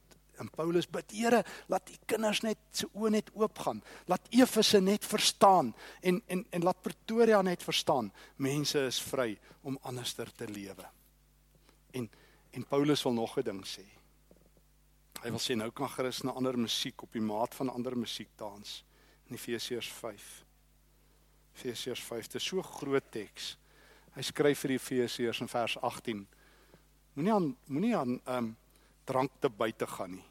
En 0.40 0.48
Paulus 0.48 0.88
bid, 0.88 1.12
Here, 1.12 1.42
laat 1.68 1.86
die 1.90 1.98
kinders 2.08 2.40
net 2.42 2.58
se 2.72 2.88
oë 2.96 3.12
net 3.16 3.30
oopgaan. 3.36 3.82
Laat 4.08 4.28
Efese 4.32 4.80
net 4.80 5.04
verstaan 5.04 5.74
en 6.00 6.22
en 6.26 6.46
en 6.50 6.64
laat 6.64 6.82
Pretoria 6.82 7.42
net 7.42 7.62
verstaan. 7.62 8.10
Mense 8.36 8.86
is 8.88 9.00
vry 9.02 9.34
om 9.62 9.78
anderster 9.82 10.32
te 10.32 10.48
lewe. 10.48 10.86
En 11.92 12.08
en 12.50 12.64
Paulus 12.66 13.02
wil 13.02 13.12
nog 13.12 13.36
'n 13.38 13.42
ding 13.42 13.64
sê. 13.66 13.84
Hy 15.22 15.30
wil 15.30 15.38
sê 15.38 15.54
nou 15.54 15.70
kan 15.70 15.88
Christene 15.88 16.32
ander 16.32 16.58
musiek 16.58 17.02
op 17.02 17.12
die 17.12 17.20
maat 17.20 17.54
van 17.54 17.68
ander 17.68 17.96
musiek 17.96 18.28
dans 18.36 18.84
in 19.28 19.34
Efesiërs 19.34 19.88
5. 19.88 20.44
Efesiërs 21.54 22.02
5, 22.02 22.26
dit 22.26 22.34
is 22.34 22.46
so 22.46 22.62
groot 22.62 23.10
teks. 23.10 23.56
Hy 24.14 24.22
skryf 24.22 24.58
vir 24.58 24.68
die 24.68 24.78
Efesiërs 24.80 25.40
in 25.40 25.48
vers 25.48 25.76
18. 25.76 26.26
Moenie 27.14 27.32
aan 27.32 27.56
moenie 27.66 27.96
aan 27.96 28.20
ehm 28.24 28.36
um, 28.36 28.56
drank 29.04 29.30
te 29.40 29.48
buite 29.48 29.86
gaan 29.86 30.10
nie. 30.10 30.29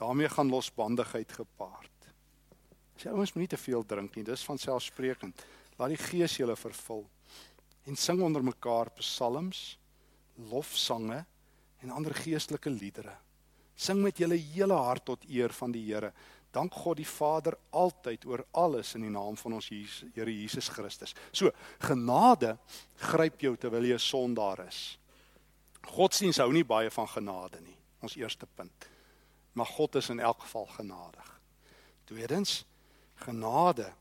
Daarmee 0.00 0.28
gaan 0.32 0.50
losbandigheid 0.50 1.32
gepaard. 1.32 2.08
As 2.96 3.04
jy 3.04 3.12
ouens 3.12 3.32
moenie 3.36 3.50
te 3.52 3.60
veel 3.60 3.84
drink 3.86 4.16
nie, 4.16 4.24
dis 4.24 4.44
van 4.48 4.58
selfsprekend. 4.60 5.44
Laat 5.80 5.94
die 5.94 6.00
Gees 6.00 6.38
julle 6.40 6.56
vervul 6.56 7.06
en 7.88 7.96
sing 7.96 8.20
onder 8.22 8.44
mekaar 8.44 8.90
psalms 8.98 9.78
lofsange 10.50 11.24
en 11.80 11.92
ander 11.96 12.14
geestelike 12.14 12.70
liedere. 12.70 13.14
Sing 13.76 14.02
met 14.04 14.20
julle 14.20 14.36
hele 14.36 14.76
hart 14.76 15.06
tot 15.08 15.24
eer 15.28 15.52
van 15.56 15.72
die 15.72 15.86
Here. 15.86 16.12
Dank 16.52 16.74
God 16.74 16.98
die 16.98 17.08
Vader 17.08 17.56
altyd 17.70 18.26
oor 18.28 18.44
alles 18.58 18.94
in 18.98 19.06
die 19.06 19.12
naam 19.12 19.36
van 19.40 19.56
ons 19.56 19.70
Jesus, 19.72 20.10
Here 20.14 20.32
Jesus 20.32 20.68
Christus. 20.68 21.14
So, 21.32 21.52
genade 21.80 22.56
gryp 23.10 23.40
jou 23.40 23.56
terwyl 23.56 23.86
jy 23.88 23.94
'n 23.94 24.08
sondaar 24.10 24.66
is. 24.68 24.98
Godsdiens 25.88 26.38
hou 26.38 26.52
nie 26.52 26.64
baie 26.64 26.90
van 26.90 27.08
genade 27.08 27.60
nie. 27.60 27.76
Ons 28.02 28.16
eerste 28.16 28.46
punt. 28.46 28.90
Maar 29.52 29.66
God 29.66 29.94
is 29.94 30.08
in 30.08 30.20
elk 30.20 30.40
geval 30.40 30.66
genadig. 30.66 31.40
Tweedens, 32.04 32.64
genade 33.14 33.92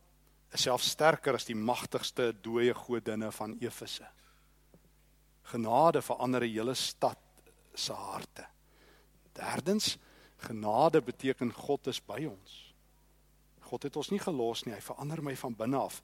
is 0.51 0.61
self 0.61 0.81
sterker 0.81 1.33
as 1.37 1.45
die 1.45 1.57
magtigste 1.57 2.31
dooie 2.41 2.73
godinne 2.73 3.31
van 3.31 3.57
Efese. 3.61 4.07
Genade 5.49 6.01
verander 6.01 6.43
'n 6.43 6.53
hele 6.53 6.73
stad 6.73 7.17
se 7.73 7.93
harte. 7.93 8.45
Derdens, 9.33 9.97
genade 10.37 11.01
beteken 11.01 11.53
God 11.53 11.87
is 11.87 12.01
by 12.05 12.25
ons. 12.25 12.73
God 13.59 13.83
het 13.83 13.95
ons 13.95 14.09
nie 14.09 14.19
gelos 14.19 14.65
nie, 14.65 14.73
hy 14.73 14.81
verander 14.81 15.21
my 15.23 15.35
van 15.35 15.55
binne 15.55 15.77
af. 15.77 16.01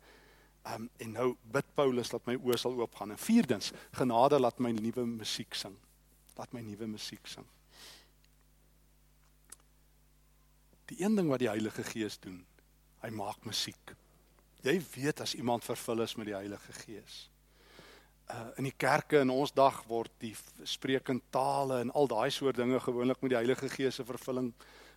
Um, 0.66 0.90
en 0.98 1.12
nou 1.12 1.36
bid 1.54 1.66
Paulus 1.78 2.10
dat 2.10 2.26
my 2.26 2.36
oë 2.36 2.58
sal 2.58 2.74
oopgaan. 2.80 3.12
En 3.12 3.22
vierdens, 3.22 3.72
genade 3.92 4.40
laat 4.40 4.60
my 4.60 4.72
nuwe 4.72 5.06
musiek 5.06 5.54
sing. 5.54 5.76
Laat 6.38 6.54
my 6.54 6.62
nuwe 6.62 6.88
musiek 6.88 7.28
sing. 7.28 7.46
Die 10.92 11.02
een 11.02 11.16
ding 11.18 11.30
wat 11.30 11.42
die 11.42 11.50
Heilige 11.50 11.84
Gees 11.84 12.20
doen, 12.22 12.44
hy 13.02 13.10
maak 13.10 13.46
musiek. 13.46 13.96
Jy 14.66 14.80
weet 14.96 15.22
as 15.22 15.36
iemand 15.38 15.66
vervul 15.66 16.02
is 16.06 16.16
met 16.18 16.30
die 16.30 16.38
Heilige 16.38 16.74
Gees 16.86 17.26
uh 18.26 18.58
in 18.58 18.66
die 18.66 18.74
kerke 18.78 19.20
in 19.22 19.30
ons 19.30 19.52
dag 19.54 19.84
word 19.90 20.12
die 20.22 20.34
spreekend 20.66 21.24
tale 21.34 21.82
en 21.84 21.92
al 21.94 22.08
daai 22.10 22.32
soort 22.34 22.58
dinge 22.58 22.80
gewoonlik 22.82 23.22
met 23.22 23.36
die 23.36 23.38
Heilige 23.38 23.70
Gees 23.70 24.00
se 24.00 24.06
vervulling 24.06 24.54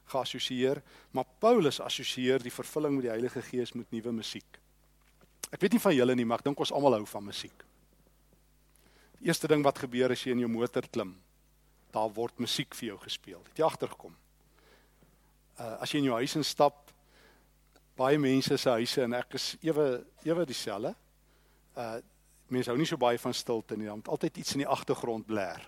geassosieer, 0.09 0.81
maar 1.13 1.27
Paulus 1.39 1.83
assosieer 1.85 2.41
die 2.41 2.53
vervulling 2.53 2.95
met 2.97 3.05
die 3.05 3.13
Heilige 3.13 3.43
Gees 3.45 3.75
met 3.77 3.91
nuwe 3.93 4.15
musiek. 4.17 4.57
Ek 5.53 5.61
weet 5.61 5.77
nie 5.77 5.83
van 5.85 5.95
julle 5.95 6.15
nie, 6.17 6.25
maar 6.25 6.41
ek 6.41 6.47
dink 6.49 6.63
ons 6.65 6.73
almal 6.73 6.97
hou 6.97 7.05
van 7.11 7.27
musiek. 7.27 7.65
Die 9.19 9.29
eerste 9.29 9.51
ding 9.53 9.61
wat 9.67 9.83
gebeur 9.85 10.15
as 10.15 10.25
jy 10.25 10.33
in 10.33 10.47
jou 10.47 10.49
motor 10.49 10.89
klim, 10.89 11.13
daar 11.93 12.09
word 12.17 12.41
musiek 12.41 12.73
vir 12.79 12.95
jou 12.95 12.99
gespeel. 13.05 13.43
Het 13.51 13.61
jy 13.61 13.69
agtergekom? 13.69 14.17
Uh 15.59 15.75
as 15.83 15.91
jy 15.93 16.03
in 16.03 16.11
jou 16.11 16.19
huis 16.21 16.37
instap, 16.39 16.93
baie 17.99 18.19
mense 18.19 18.57
se 18.57 18.71
huise 18.71 19.03
en 19.03 19.17
ek 19.19 19.35
is 19.35 19.57
ewe 19.67 19.89
ewe 20.27 20.47
dieselfde. 20.47 20.95
Uh 21.77 21.99
mense 22.49 22.71
hou 22.71 22.79
nie 22.79 22.87
so 22.89 22.97
baie 22.97 23.19
van 23.21 23.35
stilte 23.37 23.77
nie, 23.77 23.91
want 23.91 24.09
altyd 24.09 24.39
iets 24.41 24.55
in 24.57 24.65
die 24.65 24.71
agtergrond 24.71 25.27
blær. 25.29 25.67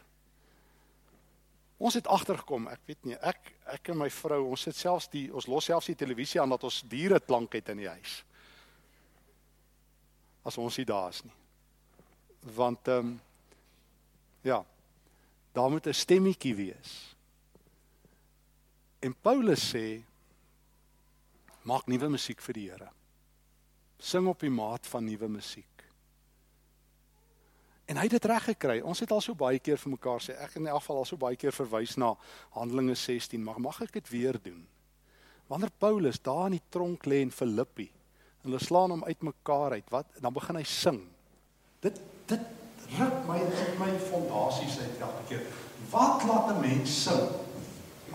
Ons 1.80 1.96
het 1.96 2.08
agtergekom, 2.12 2.68
ek 2.68 2.80
weet 2.88 3.06
nie, 3.08 3.16
ek 3.16 3.54
ek 3.70 3.92
en 3.92 4.00
my 4.00 4.08
vrou, 4.12 4.40
ons 4.52 4.64
sit 4.66 4.76
selfs 4.76 5.08
die 5.12 5.28
ons 5.32 5.46
los 5.48 5.68
selfs 5.70 5.88
die 5.92 5.98
televisie 5.98 6.40
aan 6.42 6.52
dat 6.52 6.64
ons 6.66 6.82
diere 6.90 7.20
klank 7.20 7.54
het 7.56 7.70
in 7.72 7.82
die 7.84 7.88
huis. 7.88 8.20
As 10.44 10.58
ons 10.58 10.76
nie 10.80 10.88
daar 10.88 11.08
is 11.12 11.22
nie. 11.24 11.36
Want 12.56 12.88
ehm 12.88 13.12
um, 13.12 13.14
ja, 14.44 14.64
daar 15.52 15.70
moet 15.70 15.86
'n 15.86 15.92
stemmetjie 15.92 16.54
wees. 16.54 17.16
En 19.00 19.14
Paulus 19.16 19.62
sê 19.72 20.02
maak 21.64 21.86
nuwe 21.88 22.08
musiek 22.12 22.40
vir 22.44 22.56
die 22.56 22.66
Here. 22.68 22.88
Sing 24.00 24.28
op 24.28 24.40
die 24.40 24.52
maat 24.52 24.88
van 24.88 25.04
nuwe 25.04 25.28
musiek. 25.28 25.66
En 27.90 27.98
hy 27.98 28.04
het 28.06 28.14
dit 28.20 28.28
reg 28.30 28.44
gekry. 28.52 28.76
Ons 28.86 29.00
het 29.02 29.10
al 29.10 29.22
so 29.24 29.34
baie 29.34 29.58
keer 29.58 29.80
vir 29.80 29.92
mekaar 29.96 30.22
sê, 30.22 30.36
ek 30.38 30.60
in 30.60 30.68
elk 30.70 30.84
geval 30.84 31.00
al 31.02 31.08
so 31.08 31.18
baie 31.20 31.38
keer 31.40 31.54
verwys 31.56 31.96
na 31.98 32.12
Handelinge 32.54 32.94
16, 32.94 33.42
maar 33.42 33.58
mag 33.60 33.80
ek 33.82 33.96
dit 33.96 34.12
weer 34.12 34.38
doen? 34.44 34.60
Wanneer 35.50 35.72
Paulus 35.82 36.20
daar 36.22 36.46
in 36.46 36.60
die 36.60 36.68
tronk 36.70 37.08
lê 37.10 37.18
in 37.24 37.34
Filippi, 37.34 37.88
en 38.40 38.52
hulle 38.52 38.62
slaan 38.62 38.94
hom 38.94 39.02
uitmekaar 39.08 39.74
uit, 39.80 39.90
wat 39.90 40.20
dan 40.22 40.36
begin 40.36 40.60
hy 40.60 40.64
sing. 40.68 41.00
Dit 41.82 41.98
dit 42.30 42.46
ruk 43.00 43.26
my 43.26 43.40
uit 43.42 43.74
my 43.80 43.90
fondasies 44.06 44.78
uit 44.78 45.02
elke 45.02 45.26
keer. 45.32 45.42
Wat 45.90 46.22
laat 46.28 46.54
'n 46.54 46.60
mens 46.62 47.02
sing 47.02 47.26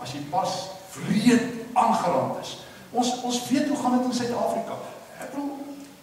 as 0.00 0.12
jy 0.12 0.24
pas 0.30 0.75
vreed 0.96 1.42
aangeraak 1.72 2.40
is? 2.42 2.56
Ons 2.90 3.12
ons 3.22 3.42
weet 3.48 3.68
hoe 3.68 3.76
gaan 3.82 3.98
dit 3.98 4.08
in 4.08 4.18
Suid-Afrika. 4.20 4.78
Ek 5.20 5.30
bedoel 5.34 5.52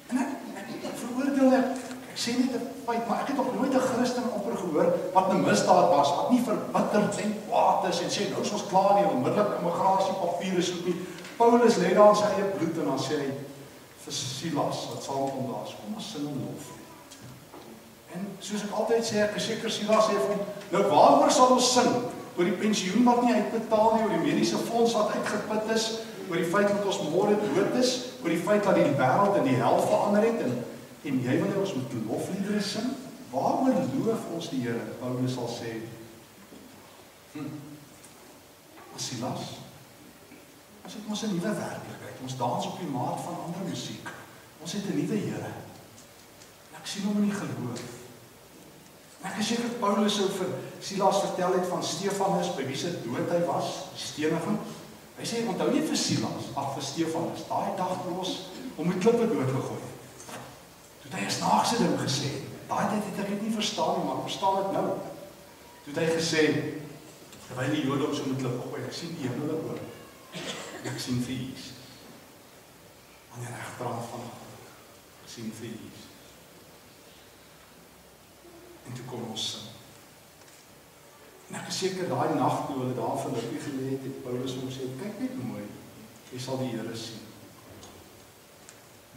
en 0.09 0.21
ek 0.23 0.31
ek, 0.61 0.77
ek 0.91 1.01
veroordeel 1.01 1.57
ek 1.59 1.83
Ek 2.13 2.19
sê 2.21 2.33
net 2.37 2.53
'n 2.53 2.65
feit, 2.85 3.07
maar 3.07 3.21
ek 3.21 3.27
het 3.27 3.37
nog 3.37 3.53
nooit 3.55 3.73
'n 3.73 3.87
Christen 3.89 4.23
opper 4.37 4.57
gehoor 4.57 4.89
wat 5.13 5.31
'n 5.33 5.41
misdaad 5.41 5.89
was, 5.89 6.09
wat 6.15 6.29
nie 6.29 6.43
verbitterd 6.45 7.17
en 7.17 7.41
kwaad 7.47 7.89
is 7.89 8.01
en 8.01 8.09
sê 8.09 8.29
nou 8.29 8.41
is 8.41 8.51
ons 8.51 8.67
klaar 8.67 8.93
nie, 8.95 9.11
onmiddellik 9.13 9.57
immigrasie 9.59 10.13
papiere 10.13 10.61
soek 10.61 10.85
nie. 10.85 10.95
Paulus 11.37 11.75
lê 11.75 11.93
daar 11.93 12.15
sy 12.15 12.29
eie 12.35 12.45
bloed 12.55 12.77
en 12.77 12.85
dan 12.85 12.99
sê 12.99 13.15
hy 13.23 13.31
vir 14.03 14.13
Silas 14.13 14.77
wat 14.89 15.03
saam 15.03 15.23
met 15.23 15.33
hom 15.33 15.47
daar 15.51 15.65
is, 15.65 15.75
kom 15.79 15.95
ons 15.95 16.11
sing 16.11 16.25
'n 16.29 16.45
lof. 16.45 16.65
En 18.13 18.37
soos 18.39 18.63
ek 18.63 18.71
altyd 18.79 19.03
sê, 19.05 19.15
ek 19.17 19.35
is 19.35 19.45
seker 19.45 19.71
Silas 19.71 20.05
sê 20.05 20.13
vir 20.13 20.29
hom, 20.33 20.45
nou 20.69 20.83
waaroor 20.89 21.31
sal 21.31 21.47
ons 21.47 21.73
sing? 21.73 21.91
Oor 22.37 22.45
die 22.49 22.57
pensioen 22.57 23.03
wat 23.03 23.23
nie 23.23 23.33
uitbetaal 23.33 23.93
nie, 23.93 24.03
oor 24.03 24.15
die 24.17 24.25
mediese 24.25 24.57
fonds 24.57 24.93
wat 24.93 25.13
uitgeput 25.13 25.73
is, 25.75 25.89
oor 26.29 26.37
die 26.39 26.49
feit 26.49 26.67
dat 26.67 26.85
ons 26.85 27.01
môre 27.11 27.35
dood 27.37 27.75
is, 27.79 27.95
oor 28.23 28.29
die 28.29 28.41
feit 28.41 28.63
dat 28.63 28.75
die 28.75 28.95
wêreld 28.97 29.37
in 29.41 29.49
die 29.51 29.59
hel 29.59 29.81
verander 29.85 30.23
het 30.25 30.45
en 30.47 30.55
En 31.03 31.19
jy 31.19 31.33
wil 31.41 31.49
hê 31.51 31.59
ons 31.59 31.73
moet 31.75 31.95
lofliedere 32.07 32.61
sing? 32.63 32.93
Waaroor 33.33 33.81
loof 34.05 34.29
ons 34.37 34.49
die 34.53 34.61
Here? 34.63 34.93
Paulus 35.01 35.35
sal 35.35 35.49
sê. 35.51 35.73
Hm. 37.33 37.49
Silas. 38.95 39.49
Ons 40.83 40.95
het 40.95 41.07
mos 41.07 41.23
'n 41.23 41.33
nuwe 41.33 41.51
werklikheid. 41.57 42.21
Ons 42.23 42.37
dans 42.37 42.67
op 42.67 42.79
die 42.79 42.87
maat 42.87 43.19
van 43.25 43.41
ander 43.45 43.67
musiek. 43.67 44.07
Ons 44.61 44.71
het 44.71 44.85
'n 44.87 44.95
nuwe 44.95 45.17
Here. 45.17 45.51
Ek 46.79 46.87
sien 46.87 47.03
hom 47.03 47.17
in 47.17 47.29
die 47.29 47.39
geloof. 47.41 47.92
Ek 49.23 49.39
is 49.39 49.53
seker 49.53 49.77
Paulus 49.79 50.17
sou 50.19 50.27
vir 50.35 50.51
Silas 50.83 51.21
vertel 51.23 51.55
het 51.55 51.69
van 51.69 51.83
Stefanus 51.83 52.51
by 52.57 52.65
wie 52.67 52.77
se 52.77 52.91
dood 53.05 53.31
hy 53.31 53.39
was, 53.47 53.85
steniging. 53.95 54.59
Hy 55.15 55.25
sê 55.29 55.45
onthou 55.47 55.69
nie 55.71 55.85
vir 55.87 55.97
Silas, 55.99 56.51
ag 56.59 56.73
vir 56.75 56.83
Stefanus, 56.83 57.45
daai 57.47 57.71
dag 57.79 58.03
toe 58.03 58.17
ons 58.19 58.33
hom 58.75 58.87
met 58.89 58.99
klippe 58.99 59.29
doodgegooi 59.29 59.93
Toe 61.03 61.19
hy 61.19 61.25
'n 61.25 61.31
snaakse 61.31 61.77
ding 61.77 61.99
gesê. 61.99 62.29
Daai 62.67 62.87
tyd 62.89 63.03
het 63.05 63.19
ek 63.23 63.29
dit 63.29 63.41
nie 63.41 63.55
verstaan 63.55 63.99
nie, 63.99 64.05
maar 64.07 64.25
verstaan 64.27 64.55
dit 64.61 64.71
nou. 64.71 64.87
Toe 65.83 65.93
hy 65.93 66.07
gesê 66.17 66.43
terwyl 67.47 67.71
die 67.75 67.85
Jode 67.85 68.07
op 68.07 68.15
so 68.15 68.23
'n 68.23 68.35
klip 68.35 68.57
gooi, 68.63 68.81
ek 68.83 68.93
sien 68.93 69.15
die 69.17 69.27
hemel 69.27 69.55
oop. 69.55 69.79
Ek 70.83 70.99
sien 70.99 71.21
vir 71.23 71.35
Jesus. 71.35 71.77
Aan 73.31 73.43
die 73.43 73.53
regterkant 73.55 74.09
van 74.11 74.23
ek 75.23 75.29
sien 75.29 75.51
vir 75.59 75.67
Jesus. 75.67 76.12
En 78.87 78.93
toe 78.97 79.05
kom 79.09 79.29
ons 79.29 79.49
sing. 79.51 79.69
En 81.49 81.59
ek 81.59 81.69
is 81.69 81.77
seker 81.83 82.07
daai 82.09 82.33
nag 82.39 82.63
toe 82.67 82.79
hulle 82.79 82.95
daar 82.97 83.19
vir 83.21 83.35
Filippe 83.37 83.59
gelê 83.67 83.91
het, 83.91 84.05
het 84.07 84.23
Paulus 84.25 84.55
hom 84.57 84.71
sê, 84.73 84.87
kyk 84.97 85.19
net 85.21 85.35
mooi. 85.37 85.65
Jy 86.31 86.39
sal 86.41 86.57
die 86.63 86.71
Here 86.71 86.95
sien. 86.97 87.21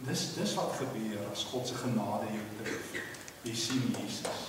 Dis 0.05 0.27
dis 0.35 0.53
wat 0.59 0.75
gebeur 0.77 1.23
as 1.31 1.47
God 1.49 1.65
se 1.65 1.79
genade 1.79 2.29
jou 2.29 2.43
tref. 2.59 2.91
Jy 3.47 3.55
sien 3.57 3.87
Jesus. 3.97 4.43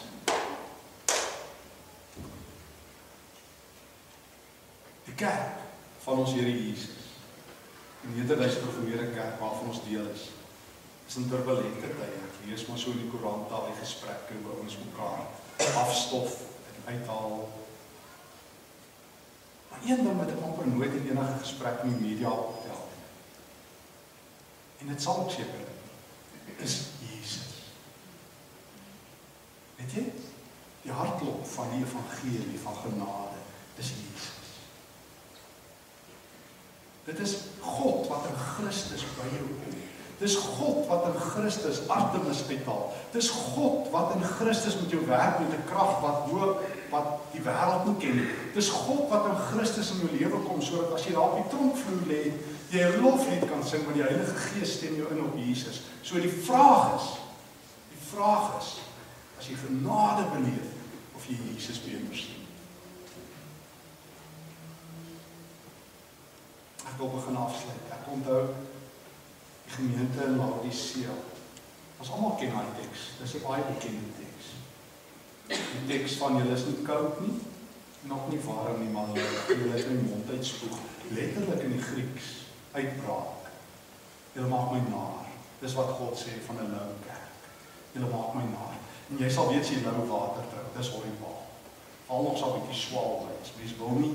Die 5.07 5.17
kerk 5.17 5.65
van 6.05 6.27
ons 6.27 6.37
Here 6.37 6.53
Jesus. 6.53 7.09
Die 8.03 8.19
Nederduitse 8.19 8.61
gereformeerde 8.61 9.15
kerk 9.17 9.41
waarvan 9.41 9.73
ons 9.73 9.81
deel 9.89 10.13
is. 10.13 10.29
Is 11.09 11.17
in 11.17 11.29
turbulente 11.31 11.93
tye. 11.97 12.09
Ek 12.29 12.41
lees 12.47 12.67
maar 12.69 12.79
so 12.81 12.93
in 12.93 13.03
die 13.03 13.11
koerant 13.13 13.49
daai 13.51 13.73
gesprekke 13.81 14.37
oor 14.45 14.61
ons 14.63 14.77
mekaar 14.85 15.25
afstof 15.83 16.37
en 16.69 16.93
uithaal. 16.93 17.49
Maar 19.71 19.89
een 19.89 20.05
ding 20.05 20.21
wat 20.21 20.31
ek 20.35 20.45
amper 20.45 20.69
nooit 20.69 20.95
in 21.01 21.11
enige 21.11 21.41
gesprek 21.41 21.83
met 21.85 22.01
media 22.01 22.31
optel 22.31 22.85
En 24.79 24.87
dit 24.87 25.03
sal 25.03 25.19
ook 25.19 25.31
seker 25.31 25.67
is 26.57 26.75
Jesus. 27.11 27.47
Weet 29.77 29.93
jy? 29.93 30.05
Die 30.83 30.93
hartklop 30.93 31.47
van 31.47 31.71
die 31.71 31.83
evangelie 31.85 32.59
van 32.63 32.75
genade 32.75 33.43
is 33.77 33.93
Jesus. 33.99 34.55
Dit 37.05 37.19
is 37.19 37.35
God 37.61 38.09
wat 38.09 38.27
in 38.31 38.41
Christus 38.55 39.05
by 39.19 39.29
jou 39.35 39.47
kom. 39.63 39.88
Dis 40.19 40.35
God 40.37 40.87
wat 40.89 41.05
in 41.07 41.21
Christus 41.21 41.85
Artemis 41.89 42.43
uithaal. 42.49 42.93
Dis 43.15 43.29
God 43.31 43.87
wat 43.95 44.17
in 44.17 44.25
Christus 44.27 44.75
met 44.81 44.91
jou 44.91 45.05
werk 45.07 45.39
met 45.39 45.55
'n 45.55 45.65
krag 45.71 46.01
wat 46.01 46.27
bo 46.27 46.59
wat 46.91 47.07
die 47.33 47.41
wêreld 47.41 47.85
nie 47.87 47.97
ken 47.99 48.17
nie. 48.17 48.29
Dis 48.55 48.69
God 48.69 49.09
wat 49.11 49.27
in 49.27 49.37
Christus 49.37 49.91
in 49.91 50.01
jou 50.03 50.11
lewe 50.19 50.43
kom 50.49 50.63
sodat 50.63 50.93
as 50.93 51.05
jy 51.05 51.13
daar 51.13 51.31
op 51.31 51.37
die 51.37 51.51
tronkvloer 51.53 52.07
lê, 52.09 52.33
jy 52.71 52.83
'n 52.83 53.01
loflied 53.03 53.49
kan 53.49 53.65
sing 53.65 53.87
met 53.87 53.95
die 53.95 54.03
Heilige 54.03 54.35
Gees 54.35 54.73
stem 54.73 54.97
jou 54.97 55.09
in 55.11 55.25
op 55.25 55.37
Jesus. 55.37 55.81
So 56.03 56.21
die 56.21 56.43
vraag 56.43 56.95
is, 56.95 57.07
die 57.91 58.07
vraag 58.11 58.59
is 58.59 58.81
as 59.39 59.47
jy 59.47 59.55
genade 59.55 60.25
beleef 60.35 60.69
of 61.15 61.27
jy 61.27 61.37
Jesus 61.55 61.79
beter 61.79 62.17
sien. 62.17 62.43
Ek 66.89 66.99
wil 66.99 67.09
begin 67.09 67.37
afsluit. 67.37 67.85
Ek 67.93 68.07
onthou 68.13 68.43
gemeente 69.77 70.25
in 70.25 70.37
Laodicea. 70.37 71.15
Ons 71.99 72.11
almal 72.11 72.37
ken 72.41 72.53
daai 72.55 72.73
teks. 72.81 73.01
Dis 73.21 73.35
'n 73.35 73.47
baie 73.47 73.63
bekende 73.73 74.11
teks. 74.21 74.47
Die 75.49 75.85
teks 75.91 76.13
van 76.21 76.37
julle 76.37 76.55
is 76.55 76.65
nie 76.67 76.83
koud 76.83 77.21
nie, 77.21 77.37
nog 78.01 78.29
nie 78.31 78.41
warm 78.45 78.81
nie, 78.83 78.93
maar 78.93 79.09
julle 79.49 79.73
het 79.77 79.85
in 79.85 80.05
mond 80.11 80.31
uitspoeg. 80.31 80.79
Letterlik 81.11 81.63
in 81.63 81.73
die 81.73 81.83
Grieks 81.83 82.27
uitbraak. 82.73 83.49
Julle 84.33 84.49
maak 84.49 84.73
my 84.73 84.83
naar. 84.89 85.27
Dis 85.61 85.75
wat 85.75 85.91
God 85.99 86.19
sê 86.19 86.33
van 86.47 86.57
'n 86.57 86.71
lou 86.77 86.91
kerk. 87.07 87.33
Julle 87.93 88.11
maak 88.13 88.35
my 88.35 88.43
naar. 88.43 88.77
En 89.11 89.17
jy 89.19 89.31
sal 89.31 89.49
weet 89.49 89.61
as 89.61 89.71
jy 89.71 89.81
lou 89.85 90.07
water 90.07 90.45
drink, 90.51 90.77
dis 90.77 90.91
horribaal. 90.93 91.43
Al 92.07 92.25
ons 92.31 92.39
sal 92.39 92.55
'n 92.55 92.61
bietjie 92.61 92.83
swaal 92.83 93.27
wees. 93.27 93.53
Mens 93.57 93.77
wil 93.79 93.95
nie 94.03 94.15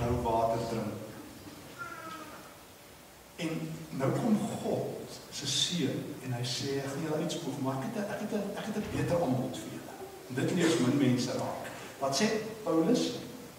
lou 0.00 0.22
water 0.22 0.68
drink. 0.68 1.03
En 3.36 3.70
nou 3.90 4.10
kom 4.12 4.38
God 4.62 5.18
se 5.34 5.46
seun 5.46 6.02
en 6.22 6.36
hy 6.36 6.42
sê 6.46 6.78
ek 6.78 6.90
gaan 6.92 7.06
julle 7.06 7.22
uitspoeg, 7.24 7.60
maar 7.62 7.80
ek 7.80 7.88
het 7.90 8.12
ek 8.14 8.20
het 8.24 8.34
ek 8.54 8.66
het 8.68 8.76
'n 8.78 8.92
beter 8.96 9.22
aanbod 9.22 9.58
vir 9.62 9.70
julle. 9.74 9.94
En 10.28 10.34
dit 10.34 10.54
lees 10.58 10.78
min 10.78 10.96
mense 10.98 11.32
raak. 11.32 11.70
Wat 11.98 12.16
sê 12.16 12.26
Paulus? 12.64 13.02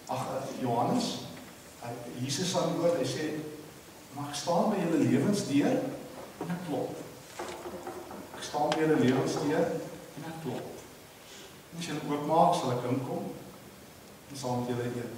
Ag 0.06 0.26
Johannes. 0.60 1.06
Hy 1.82 1.92
Jesus 2.24 2.56
antwoord, 2.56 2.98
hy 2.98 3.06
sê 3.06 3.24
ek 4.16 4.34
staan 4.34 4.70
by 4.70 4.80
julle 4.80 5.04
lewens 5.04 5.46
deur 5.48 5.76
en 6.40 6.50
ek 6.54 6.62
klop. 6.68 6.96
Ek 8.36 8.42
staan 8.42 8.70
by 8.70 8.80
julle 8.80 9.00
lewens 9.00 9.32
deur 9.32 9.66
en 10.16 10.30
ek 10.30 10.40
klop. 10.42 10.66
As 11.78 11.86
julle 11.86 12.00
oopmaak, 12.08 12.54
sal 12.54 12.72
ek 12.72 12.88
inkom. 12.90 13.28
En 14.30 14.36
saam 14.36 14.60
met 14.60 14.68
julle 14.72 14.88
eet. 14.96 15.10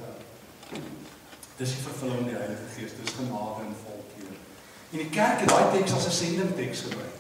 Dis 1.59 1.75
die 1.75 1.83
vervulling 1.83 2.21
van 2.23 2.29
die 2.31 2.38
Heilige 2.38 2.68
Gees. 2.75 2.92
Dis 3.01 3.16
genade 3.18 3.64
en 3.66 3.79
volkeur. 3.83 4.35
En 4.94 5.01
die 5.03 5.11
kerk 5.11 5.40
het 5.42 5.51
daai 5.51 5.73
teks 5.75 5.94
as 5.97 6.07
'n 6.07 6.18
sendingteks 6.18 6.81
gebruik. 6.87 7.16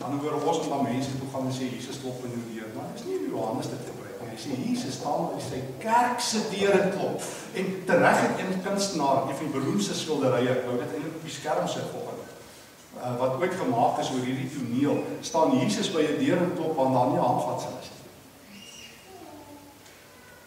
Dan 0.00 0.18
hoor 0.20 0.36
ons 0.48 0.68
dan 0.68 0.82
mense 0.82 1.10
toe 1.18 1.28
gaan 1.32 1.46
en 1.46 1.52
sê 1.52 1.64
Jesus 1.76 2.00
klop 2.00 2.24
in 2.24 2.32
jou 2.36 2.44
deur, 2.52 2.70
maar 2.74 2.88
dis 2.94 3.04
nie 3.04 3.28
Johannes 3.34 3.68
dit 3.74 3.82
gebruik 3.90 4.16
nie. 4.20 4.30
Hy 4.32 4.38
sê 4.44 4.50
Jesus 4.68 4.94
staan 4.94 5.28
by 5.32 5.40
sy 5.50 5.60
kerk 5.78 6.20
se 6.20 6.40
deur 6.54 6.74
en 6.80 6.90
klop. 6.96 7.20
En 7.58 7.66
tereg 7.88 8.18
het 8.24 8.38
een 8.38 8.62
kunstenaar, 8.66 9.18
een 9.28 9.38
van 9.40 9.46
die 9.46 9.56
beroemdste 9.58 9.94
skilderye, 9.94 10.52
wou 10.66 10.76
dit 10.78 10.92
eintlik 10.94 11.16
op 11.20 11.28
die 11.28 11.38
skerm 11.38 11.68
sit 11.68 11.92
volgende. 11.92 12.26
Uh, 12.96 13.16
wat 13.20 13.36
ooit 13.40 13.54
gemaak 13.54 14.00
is 14.00 14.10
oor 14.10 14.24
hierdie 14.24 14.50
toneel, 14.56 15.04
staan 15.20 15.58
Jesus 15.58 15.92
by 15.92 16.02
'n 16.02 16.18
deur 16.24 16.38
en 16.44 16.56
klop 16.56 16.80
aan 16.80 16.92
dan 16.92 17.10
nie 17.12 17.20
handvat 17.28 17.60
sy 17.60 17.72
is. 17.80 17.99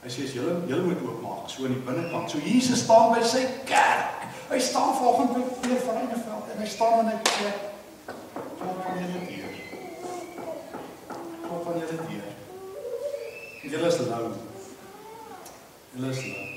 Hy 0.03 0.09
sê 0.11 0.25
as 0.27 0.33
julle 0.35 0.53
julle 0.67 0.83
moet 0.83 0.99
oopmaak 0.99 1.47
so 1.47 1.63
in 1.63 1.77
die 1.77 1.83
binnekant. 1.87 2.31
So 2.31 2.39
Jesus 2.43 2.81
staan 2.83 3.13
by 3.13 3.21
sy 3.23 3.43
kerk. 3.69 4.25
Hy 4.49 4.57
staan 4.59 4.97
volgens 4.97 5.31
by 5.31 5.43
Peer 5.63 5.79
van 5.85 5.95
Reineveld 6.01 6.49
en 6.51 6.59
hy 6.59 6.67
staan 6.67 7.05
en 7.05 7.11
hy 7.13 7.19
sê 7.29 7.51
kom 8.59 8.81
van 8.83 8.97
julle 8.99 9.21
deur. 9.29 9.53
Kom 11.45 11.61
van 11.67 11.79
julle 11.79 11.95
deur. 12.01 12.33
Julle 13.63 13.93
is 13.93 14.01
lou. 14.09 14.33
Julle 15.93 16.11
is 16.11 16.21
lou. 16.25 16.49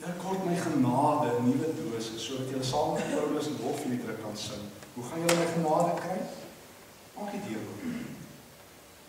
Ja, 0.00 0.14
kort 0.16 0.48
my 0.48 0.56
genade 0.56 1.36
in 1.36 1.50
nuwe 1.50 1.74
dose 1.76 2.16
sodat 2.16 2.48
julle 2.54 2.64
saam 2.64 2.96
met 2.96 3.12
Paulus 3.12 3.52
en 3.52 3.60
Hofliedere 3.66 4.16
kan 4.24 4.40
sing. 4.46 4.64
Hoe 4.94 5.04
gaan 5.10 5.26
julle 5.26 5.36
my 5.42 5.52
genade 5.58 5.92
kry? 6.00 6.18
Maak 7.18 7.36
die 7.36 7.44
deur 7.50 7.68
oop. 7.68 7.86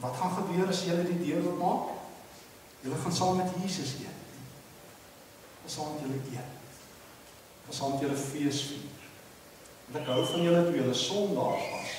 Wat 0.04 0.20
gaan 0.20 0.38
gebeur 0.42 0.76
as 0.76 0.86
julle 0.92 1.08
die 1.08 1.20
deur 1.24 1.48
oopmaak? 1.48 2.01
Julle 2.82 2.96
gaan 2.96 3.14
saam 3.14 3.36
met 3.36 3.50
Jesus 3.62 3.94
eet. 4.02 4.20
Ons 5.64 5.74
saam 5.74 5.94
met 5.94 6.02
julle 6.02 6.22
eet. 6.34 6.54
Ons 7.68 7.78
saam 7.78 7.92
met 7.94 8.06
julle 8.06 8.18
fees 8.18 8.62
vier. 8.72 8.88
Want 9.88 10.00
ek 10.02 10.10
hou 10.14 10.24
van 10.32 10.46
julle 10.48 10.64
toe 10.66 10.78
julle 10.80 10.96
sondaars 10.98 11.68
was. 11.76 11.92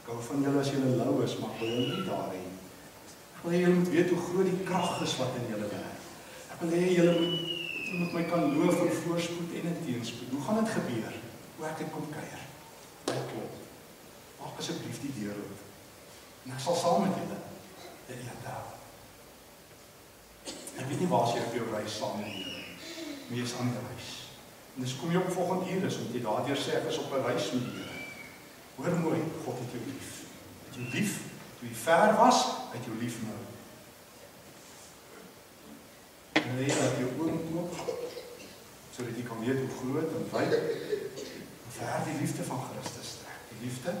Ek 0.00 0.08
hou 0.12 0.20
van 0.28 0.46
julle 0.46 0.62
as 0.62 0.70
julle 0.72 0.94
lou 1.00 1.16
is, 1.24 1.34
maar 1.42 1.58
wil 1.58 1.74
julle 1.74 1.98
nie 1.98 2.06
daar 2.06 2.30
hê 2.32 2.40
nie. 2.40 2.54
Ek 3.34 3.42
wil 3.44 3.56
hê 3.56 3.60
julle 3.64 3.80
moet 3.80 3.92
weet 3.92 4.14
hoe 4.14 4.22
groot 4.28 4.48
die 4.48 4.68
krag 4.70 5.02
is 5.04 5.16
wat 5.20 5.36
in 5.40 5.50
julle 5.52 5.68
werk. 5.74 6.08
Ek 6.54 6.64
wil 6.64 6.72
hê 6.78 6.86
julle 6.94 7.18
moet 7.20 7.52
moet 7.96 8.16
my 8.16 8.22
kan 8.26 8.48
loof 8.50 8.80
in 8.82 8.96
voorspoed 9.02 9.52
en 9.60 9.68
in 9.70 9.76
teenspoed. 9.84 10.32
Hoe 10.32 10.40
gaan 10.46 10.58
dit 10.64 10.72
gebeur? 10.74 11.12
Hoe 11.56 11.68
ek 11.68 11.78
dit 11.84 11.92
kom 11.92 12.08
kuier. 12.10 12.46
Net 13.12 13.28
klop. 13.30 13.60
Maak 14.40 14.64
asseblief 14.64 14.98
die 15.04 15.12
deur 15.20 15.36
oop. 15.44 15.60
En 16.46 16.56
ek 16.56 16.64
sal 16.64 16.80
saam 16.80 17.06
met 17.06 17.20
julle 17.20 17.38
dit 18.08 18.24
eet. 18.24 18.36
Ek 20.76 20.86
weet 20.88 21.00
nie 21.00 21.08
waar 21.10 21.30
jy 21.32 21.42
op 21.42 21.54
jou 21.56 21.66
reis 21.72 21.96
saam 21.98 22.18
met 22.20 22.32
Here 22.32 22.52
nie. 22.52 22.74
Maar 23.28 23.38
jy's 23.38 23.54
aan 23.58 23.72
die 23.72 23.84
reis. 23.88 24.10
En 24.76 24.84
dis 24.84 24.96
kom 25.00 25.12
jy 25.12 25.22
op 25.22 25.32
volgende 25.32 25.70
uur 25.72 25.86
is 25.88 25.98
om 26.02 26.10
jy 26.12 26.22
daardeur 26.24 26.60
sê 26.60 26.76
ek 26.80 26.90
is 26.92 27.00
op 27.02 27.12
'n 27.12 27.24
reis 27.26 27.50
met 27.52 27.64
die 27.68 27.76
Here. 27.80 28.00
Hoor 28.76 28.98
mooi, 29.00 29.20
God 29.44 29.58
het 29.62 29.72
jou 29.72 29.84
lief. 29.86 30.10
Het 30.66 30.74
jou 30.78 30.88
lief 30.92 31.12
toe 31.58 31.68
jy 31.68 31.74
ver 31.74 32.14
was, 32.20 32.38
het 32.72 32.84
jou 32.84 32.96
lief 33.00 33.16
nou. 33.24 33.40
En 36.42 36.58
jy 36.60 36.68
het 36.70 36.98
jou 37.00 37.10
oë 37.20 37.38
oop 37.56 38.04
sodat 38.96 39.16
jy 39.16 39.26
kan 39.28 39.40
weet 39.44 39.58
hoe 39.60 39.76
groot 39.78 40.12
en 40.16 40.28
wyd 40.32 40.52
en 40.56 41.72
ver 41.76 42.04
die 42.08 42.20
liefde 42.20 42.44
van 42.48 42.62
Christus 42.70 43.10
strek. 43.16 43.40
Die 43.50 43.68
liefde 43.68 43.92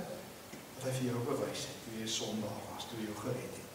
wat 0.76 0.86
hy 0.86 0.92
vir 0.98 1.08
jou 1.10 1.24
bewys 1.26 1.66
het 1.68 1.82
toe 1.84 2.00
jy 2.00 2.08
sondaar 2.08 2.62
was, 2.70 2.88
toe 2.88 3.00
jy 3.02 3.16
gered 3.20 3.58
het. 3.58 3.65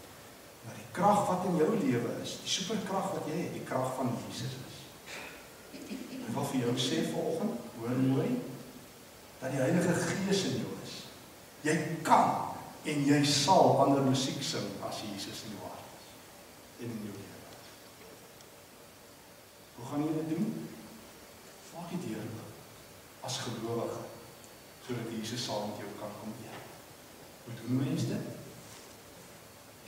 Maar 0.65 0.77
die 0.77 0.89
krag 0.95 1.25
wat 1.27 1.47
in 1.49 1.57
jou 1.61 1.71
lewe 1.77 2.13
is, 2.21 2.37
die 2.43 2.51
superkrag 2.51 3.11
wat 3.15 3.27
jy 3.29 3.39
het, 3.39 3.53
die 3.55 3.65
krag 3.67 3.95
van 3.97 4.13
Jesus 4.27 4.57
is. 4.59 4.79
Ek 5.81 6.31
wil 6.35 6.47
vir 6.51 6.65
jou 6.65 6.75
sê 6.79 7.01
vanoggend, 7.09 7.69
hoor 7.79 8.01
mooi, 8.05 8.29
dat 9.41 9.51
die 9.51 9.61
Heilige 9.63 9.95
Gees 10.05 10.43
in 10.51 10.59
jou 10.61 10.75
is. 10.83 10.95
Jy 11.65 11.75
kan 12.05 12.51
en 12.89 13.03
jy 13.05 13.19
sal 13.29 13.75
ander 13.83 14.05
musiek 14.05 14.41
sing 14.45 14.69
as 14.87 15.01
Jesus 15.05 15.43
in 15.47 15.57
jou 15.57 15.65
hart 15.65 15.89
is 15.97 16.85
en 16.85 16.93
in 16.93 17.03
jou 17.09 17.15
lewe. 17.17 17.49
Hoe 19.77 19.89
gaan 19.89 20.05
jy 20.05 20.13
dit 20.19 20.31
doen? 20.35 20.47
Maak 21.73 21.93
dit 21.93 22.07
deur 22.09 22.29
as 23.21 23.41
gelowige 23.45 24.01
sodat 24.81 25.11
Jesus 25.13 25.43
saam 25.45 25.69
met 25.69 25.81
jou 25.81 25.89
kan 25.99 26.13
kom 26.19 26.33
eet. 26.41 26.69
Hoe 27.45 27.53
doen 27.59 27.77
mense 27.83 28.07
dit? 28.09 28.40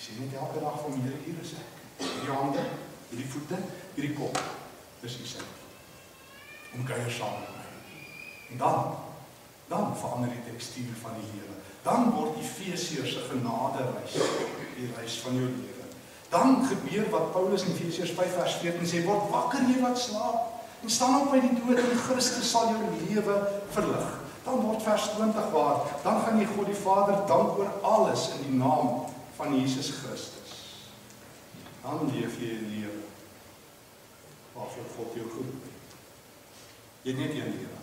Sien 0.04 0.20
net 0.20 0.36
elke 0.36 0.60
dag 0.60 0.82
Here 0.84 1.18
hier 1.26 1.39
is 1.42 1.54
ek. 1.56 1.70
Hierdie 2.04 2.36
hande, 2.36 2.63
hierdie 3.10 3.30
voete, 3.32 3.60
hierdie 3.96 4.16
kop. 4.18 4.39
Dis 5.04 5.16
u 5.22 5.28
sin. 5.28 5.48
Om 6.76 6.84
kuier 6.88 7.12
saam 7.12 7.39
met 7.39 7.54
my. 7.56 7.66
En 8.52 8.63
dan 8.63 9.02
dan 9.72 9.94
verander 9.98 10.30
die 10.30 10.44
tekstuur 10.52 10.98
van 11.02 11.16
die 11.18 11.30
lewe. 11.34 11.56
Dan 11.86 12.12
word 12.13 12.36
Efesiërs 12.42 13.13
se 13.16 13.22
genade 13.30 13.86
reis, 13.88 14.18
die 14.76 14.89
reis 14.98 15.16
van 15.24 15.39
jou 15.39 15.48
lewe. 15.48 15.86
Dan 16.30 16.60
gebeur 16.68 17.08
wat 17.13 17.32
Paulus 17.32 17.63
in 17.63 17.72
Efesiërs 17.72 18.12
5 18.18 18.36
vers 18.42 18.58
14 18.62 18.89
sê, 18.92 19.02
word 19.08 19.32
wakker 19.32 19.63
jy 19.70 19.80
wat 19.82 19.98
slaap 20.00 20.52
en 20.84 20.92
staan 20.92 21.22
op 21.24 21.32
uit 21.32 21.46
die 21.48 21.62
dood 21.62 21.80
en 21.80 22.04
Christus 22.04 22.52
sal 22.52 22.74
jou 22.74 22.92
lewe 23.08 23.39
verlig. 23.72 24.13
Dan 24.44 24.62
word 24.68 24.84
vers 24.84 25.10
20 25.16 25.50
waar, 25.56 25.84
dan 26.04 26.22
gaan 26.26 26.39
jy 26.44 26.48
God 26.52 26.68
die 26.68 26.80
Vader 26.84 27.24
dank 27.32 27.58
oor 27.58 27.72
alles 27.96 28.28
in 28.36 28.44
die 28.50 28.58
naam 28.60 29.06
van 29.36 29.60
Jesus 29.60 29.89
Christus. 29.89 30.52
Dan 31.82 32.12
leef 32.13 32.39
jy 32.39 32.52
'n 32.56 32.69
lewe 32.74 33.04
waarvoor 34.54 34.88
God 34.96 35.13
jou 35.13 35.30
geroep 35.30 35.63
het. 35.63 35.96
Jy 37.02 37.12
het 37.12 37.19
net 37.19 37.30
een 37.30 37.54
lewe. 37.58 37.80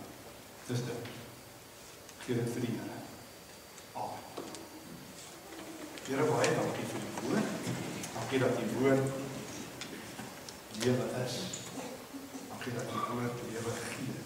Dis 0.67 0.85
dit. 0.89 1.01
Gee 2.25 2.35
dit 2.35 2.51
vir 2.53 2.61
die 2.61 2.75
Here. 2.77 2.99
Amen. 3.93 4.23
Here 6.05 6.23
baie 6.31 6.55
dankie 6.55 6.85
vir 6.91 7.01
die 7.05 7.13
woord. 7.21 7.49
Dankie 8.13 8.39
dat 8.39 8.55
die 8.57 8.69
woord 8.77 9.05
lewe 10.83 11.05
is. 11.25 11.35
Dankie 12.49 12.73
dat 12.73 12.87
die 12.91 13.03
woord 13.09 13.37
lewe 13.51 13.71
gee. 13.81 14.17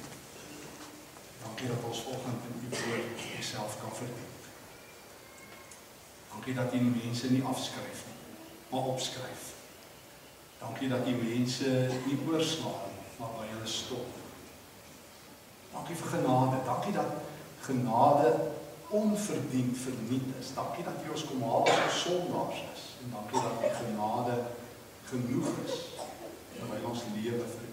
Dankie 1.44 1.68
dat 1.68 1.84
ons 1.84 2.02
vanoggend 2.02 2.42
in 2.50 2.70
die 2.70 2.80
woord 2.86 3.44
self 3.46 3.82
kan 3.82 3.96
verdiep. 3.96 4.35
Dankie 6.36 6.54
dat 6.54 6.74
U 6.74 6.78
mense 6.78 7.32
nie 7.32 7.44
afskryf 7.44 8.04
nie, 8.06 8.20
maar 8.70 8.82
opskryf. 8.82 9.44
Dankie 10.60 10.90
dat 10.90 11.08
U 11.08 11.12
mense 11.12 11.70
nie 12.06 12.18
oorslaan 12.28 12.92
nie, 12.92 13.06
maar 13.18 13.32
by 13.38 13.46
hulle 13.54 13.68
stop. 13.68 14.08
Dankie 15.72 15.96
vir 15.96 16.12
genade. 16.18 16.60
Dankie 16.66 16.94
dat 16.94 17.16
genade 17.64 18.34
onverdiend 18.88 19.78
verniet 19.78 20.28
is. 20.40 20.52
Dankie 20.54 20.84
dat 20.84 21.08
U 21.08 21.16
ons 21.16 21.26
kom 21.26 21.48
haal 21.48 21.64
as 21.70 21.82
ons 21.88 22.02
sondaars 22.04 22.62
is 22.76 22.84
en 23.04 23.16
dankie 23.16 23.42
dat 23.48 23.64
U 23.64 23.72
genade 23.80 24.36
genoeg 25.06 25.50
is 25.64 25.80
in 26.60 26.86
ons 26.92 27.08
lewe 27.16 27.48
vir 27.56 27.64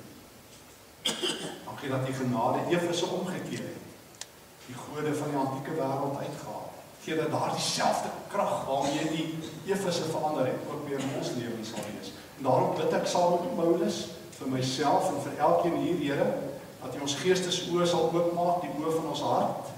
Dankie 1.64 1.90
dat 1.90 2.08
U 2.08 2.12
genade 2.12 2.76
effe 2.76 3.06
omgekeer 3.06 3.66
het. 3.66 4.26
Die 4.66 4.78
gode 4.78 5.14
van 5.14 5.30
die 5.30 5.38
antieke 5.38 5.74
wêreld 5.74 6.18
uitgehaal 6.18 6.70
gee 7.04 7.16
dat 7.16 7.30
daar 7.30 7.52
dieselfde 7.54 8.08
krag 8.28 8.64
waarmee 8.66 9.08
die 9.10 9.38
Efese 9.66 10.02
verander 10.02 10.46
het 10.46 10.54
ook 10.70 10.88
weer 10.88 10.98
in 10.98 11.14
ons 11.18 11.30
lewens 11.36 11.68
sal 11.68 11.84
wees. 11.90 12.12
En 12.36 12.42
daarom 12.42 12.74
bid 12.76 12.94
ek 12.94 13.06
saam 13.06 13.32
met 13.32 13.56
Paulus 13.58 13.98
vir 14.38 14.48
myself 14.48 15.08
en 15.10 15.20
vir 15.24 15.44
elkeen 15.48 15.76
hier, 15.82 15.98
Here, 16.02 16.28
dat 16.82 16.94
U 16.96 17.04
ons 17.06 17.18
geestesoë 17.22 17.86
sal 17.86 18.08
oopmaak, 18.10 18.62
die 18.62 18.72
oë 18.78 18.94
van 18.96 19.10
ons 19.14 19.22
hart, 19.26 19.70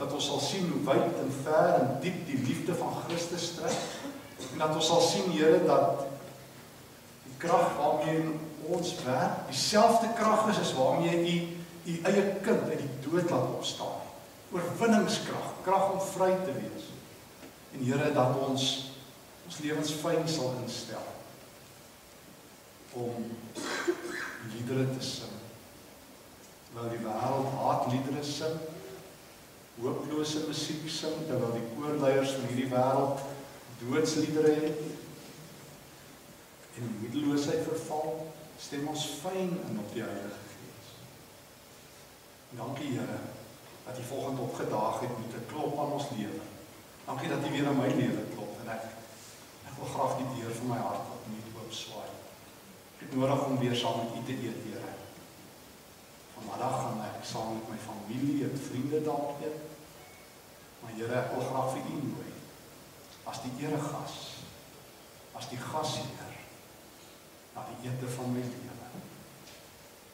dat 0.00 0.12
ons 0.16 0.26
sal 0.32 0.40
sien 0.40 0.68
hoe 0.72 0.80
wyd 0.88 1.20
en 1.20 1.32
ver 1.44 1.70
en 1.80 1.94
diep 2.04 2.24
die 2.28 2.40
liefde 2.48 2.76
van 2.76 2.96
Christus 3.04 3.50
strek 3.52 3.76
en 4.52 4.62
dat 4.62 4.74
ons 4.74 4.88
sal 4.88 5.04
sien, 5.04 5.32
Here, 5.36 5.60
dat 5.68 6.06
die 7.26 7.36
krag 7.44 7.76
waarmee 7.76 8.24
ons 8.72 8.94
werk, 9.04 9.48
dieselfde 9.52 10.12
krag 10.16 10.48
is 10.52 10.64
as 10.64 10.76
waarmee 10.76 11.24
U 11.24 11.40
U 11.90 11.94
eie 12.04 12.22
kind 12.44 12.68
uit 12.68 12.80
die 12.82 12.94
dood 13.04 13.30
laat 13.32 13.52
opstaan 13.56 14.00
oorwinningskrag, 14.50 15.52
krag 15.64 15.92
om 15.92 16.00
vry 16.00 16.30
te 16.44 16.52
wees. 16.52 16.88
En 17.72 17.84
Here 17.84 18.12
dat 18.12 18.38
ons 18.48 18.68
ons 19.50 19.58
lewens 19.64 19.92
fyn 19.98 20.28
sal 20.30 20.52
instel 20.62 21.06
om 22.94 23.24
liedere 24.52 24.84
te 24.94 25.02
sing. 25.02 25.32
Terwyl 26.68 26.92
die 26.92 27.02
wêreld 27.02 27.48
haatliedere 27.56 28.22
sing, 28.26 28.60
hooplose 29.80 30.44
musiek 30.46 30.86
sing, 30.86 31.16
terwyl 31.26 31.56
die 31.56 31.66
koorleiers 31.74 32.36
van 32.36 32.46
hierdie 32.52 32.70
wêreld 32.70 33.26
doodsliedere 33.80 34.54
het 34.60 34.86
en 36.78 36.94
moedeloosheid 37.00 37.66
verval, 37.66 38.26
stem 38.60 38.86
ons 38.88 39.08
fyn 39.18 39.50
in 39.66 39.82
op 39.82 39.90
die 39.96 40.04
Heilige 40.04 40.54
Gees. 40.54 40.94
Dankie 42.54 42.94
Here 42.94 43.39
dat 43.84 43.98
U 43.98 44.02
volgende 44.02 44.40
opgedaag 44.40 45.00
het 45.00 45.14
met 45.22 45.34
'n 45.36 45.46
klop 45.50 45.78
aan 45.78 45.92
ons 45.98 46.06
lewe. 46.16 46.44
Dankie 47.04 47.28
dat 47.28 47.44
U 47.46 47.50
weer 47.50 47.70
in 47.72 47.80
my 47.82 47.90
lewe 48.00 48.22
klop 48.34 48.52
en 48.60 48.68
ek 48.76 48.84
ek 49.68 49.74
wil 49.78 49.90
graag 49.94 50.16
die 50.16 50.30
deur 50.36 50.54
van 50.58 50.68
my 50.72 50.80
hart 50.86 51.04
opnuut 51.14 51.48
oop 51.58 51.72
swaai. 51.72 52.10
Ek 52.94 53.00
het 53.04 53.14
nodig 53.16 53.44
om 53.44 53.58
weer 53.58 53.76
saam 53.76 53.96
met 54.00 54.16
U 54.18 54.20
te 54.24 54.36
eet, 54.46 54.60
Here. 54.66 54.92
Vanmiddag 56.34 56.76
gaan 56.80 57.00
ek 57.10 57.24
saam 57.32 57.48
met 57.54 57.68
my 57.72 57.80
familie 57.90 58.44
en 58.44 58.64
vriende 58.68 59.02
dalk 59.02 59.40
eet. 59.46 59.60
Maar 60.80 60.92
Here, 60.96 61.14
ek 61.22 61.32
wil 61.34 61.44
graag 61.50 61.70
vir 61.72 61.84
U 61.94 61.96
nooi 62.12 62.30
as 63.30 63.42
die 63.44 63.52
eregas, 63.62 64.14
as 65.38 65.48
die 65.48 65.58
gasheer 65.58 66.30
na 67.54 67.64
die 67.68 67.90
ete 67.90 68.08
van 68.16 68.32
my 68.34 68.42
lewe. 68.42 68.88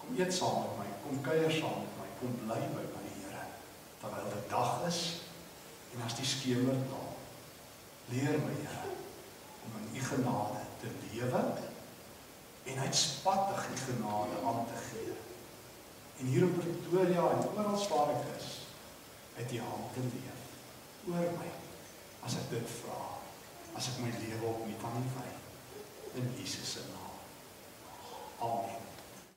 Kom 0.01 0.19
eet 0.19 0.35
saam 0.35 0.63
met 0.65 0.77
my, 0.81 0.89
kom 1.05 1.23
kuier 1.25 1.53
saam 1.53 1.81
met 1.85 1.95
my, 2.01 2.09
kom 2.21 2.37
bly 2.43 2.61
by 2.75 2.85
my 2.93 2.96
terwyl 4.01 4.29
dit 4.35 4.51
dag 4.51 4.87
is 4.87 5.01
en 5.95 6.05
as 6.05 6.17
die 6.19 6.29
skemer 6.29 6.79
daal. 6.91 7.15
Leer 8.13 8.39
my 8.43 8.55
Here 8.63 8.93
om 9.67 9.79
in 9.81 9.97
U 9.99 10.05
genade 10.05 10.63
te 10.81 10.93
lewe 11.07 11.43
en 12.67 12.79
uitspattig 12.79 13.67
U 13.73 13.77
genade 13.87 14.41
aan 14.45 14.67
te 14.67 14.79
gee. 14.91 15.17
En 16.19 16.27
hier 16.27 16.49
in 16.49 16.57
Pretoria 16.59 17.31
en 17.31 17.49
oral 17.49 17.89
waar 17.89 18.15
ek 18.15 18.31
is, 18.37 18.51
uit 19.37 19.53
U 19.53 19.61
hand 19.61 19.93
te 19.95 20.01
leef 20.01 20.37
oor 21.07 21.29
my 21.39 21.51
as 22.27 22.35
ek 22.41 22.49
dit 22.51 22.73
vra 22.81 23.03
as 23.79 23.93
ek 23.93 24.01
my 24.03 24.11
lewe 24.23 24.49
op 24.51 24.65
nie 24.67 24.79
kan 24.83 25.07
wy 25.15 25.29
in 26.17 26.33
Jesus 26.39 26.73
se 26.79 26.89
naam. 26.89 27.15
Amen. 28.41 28.86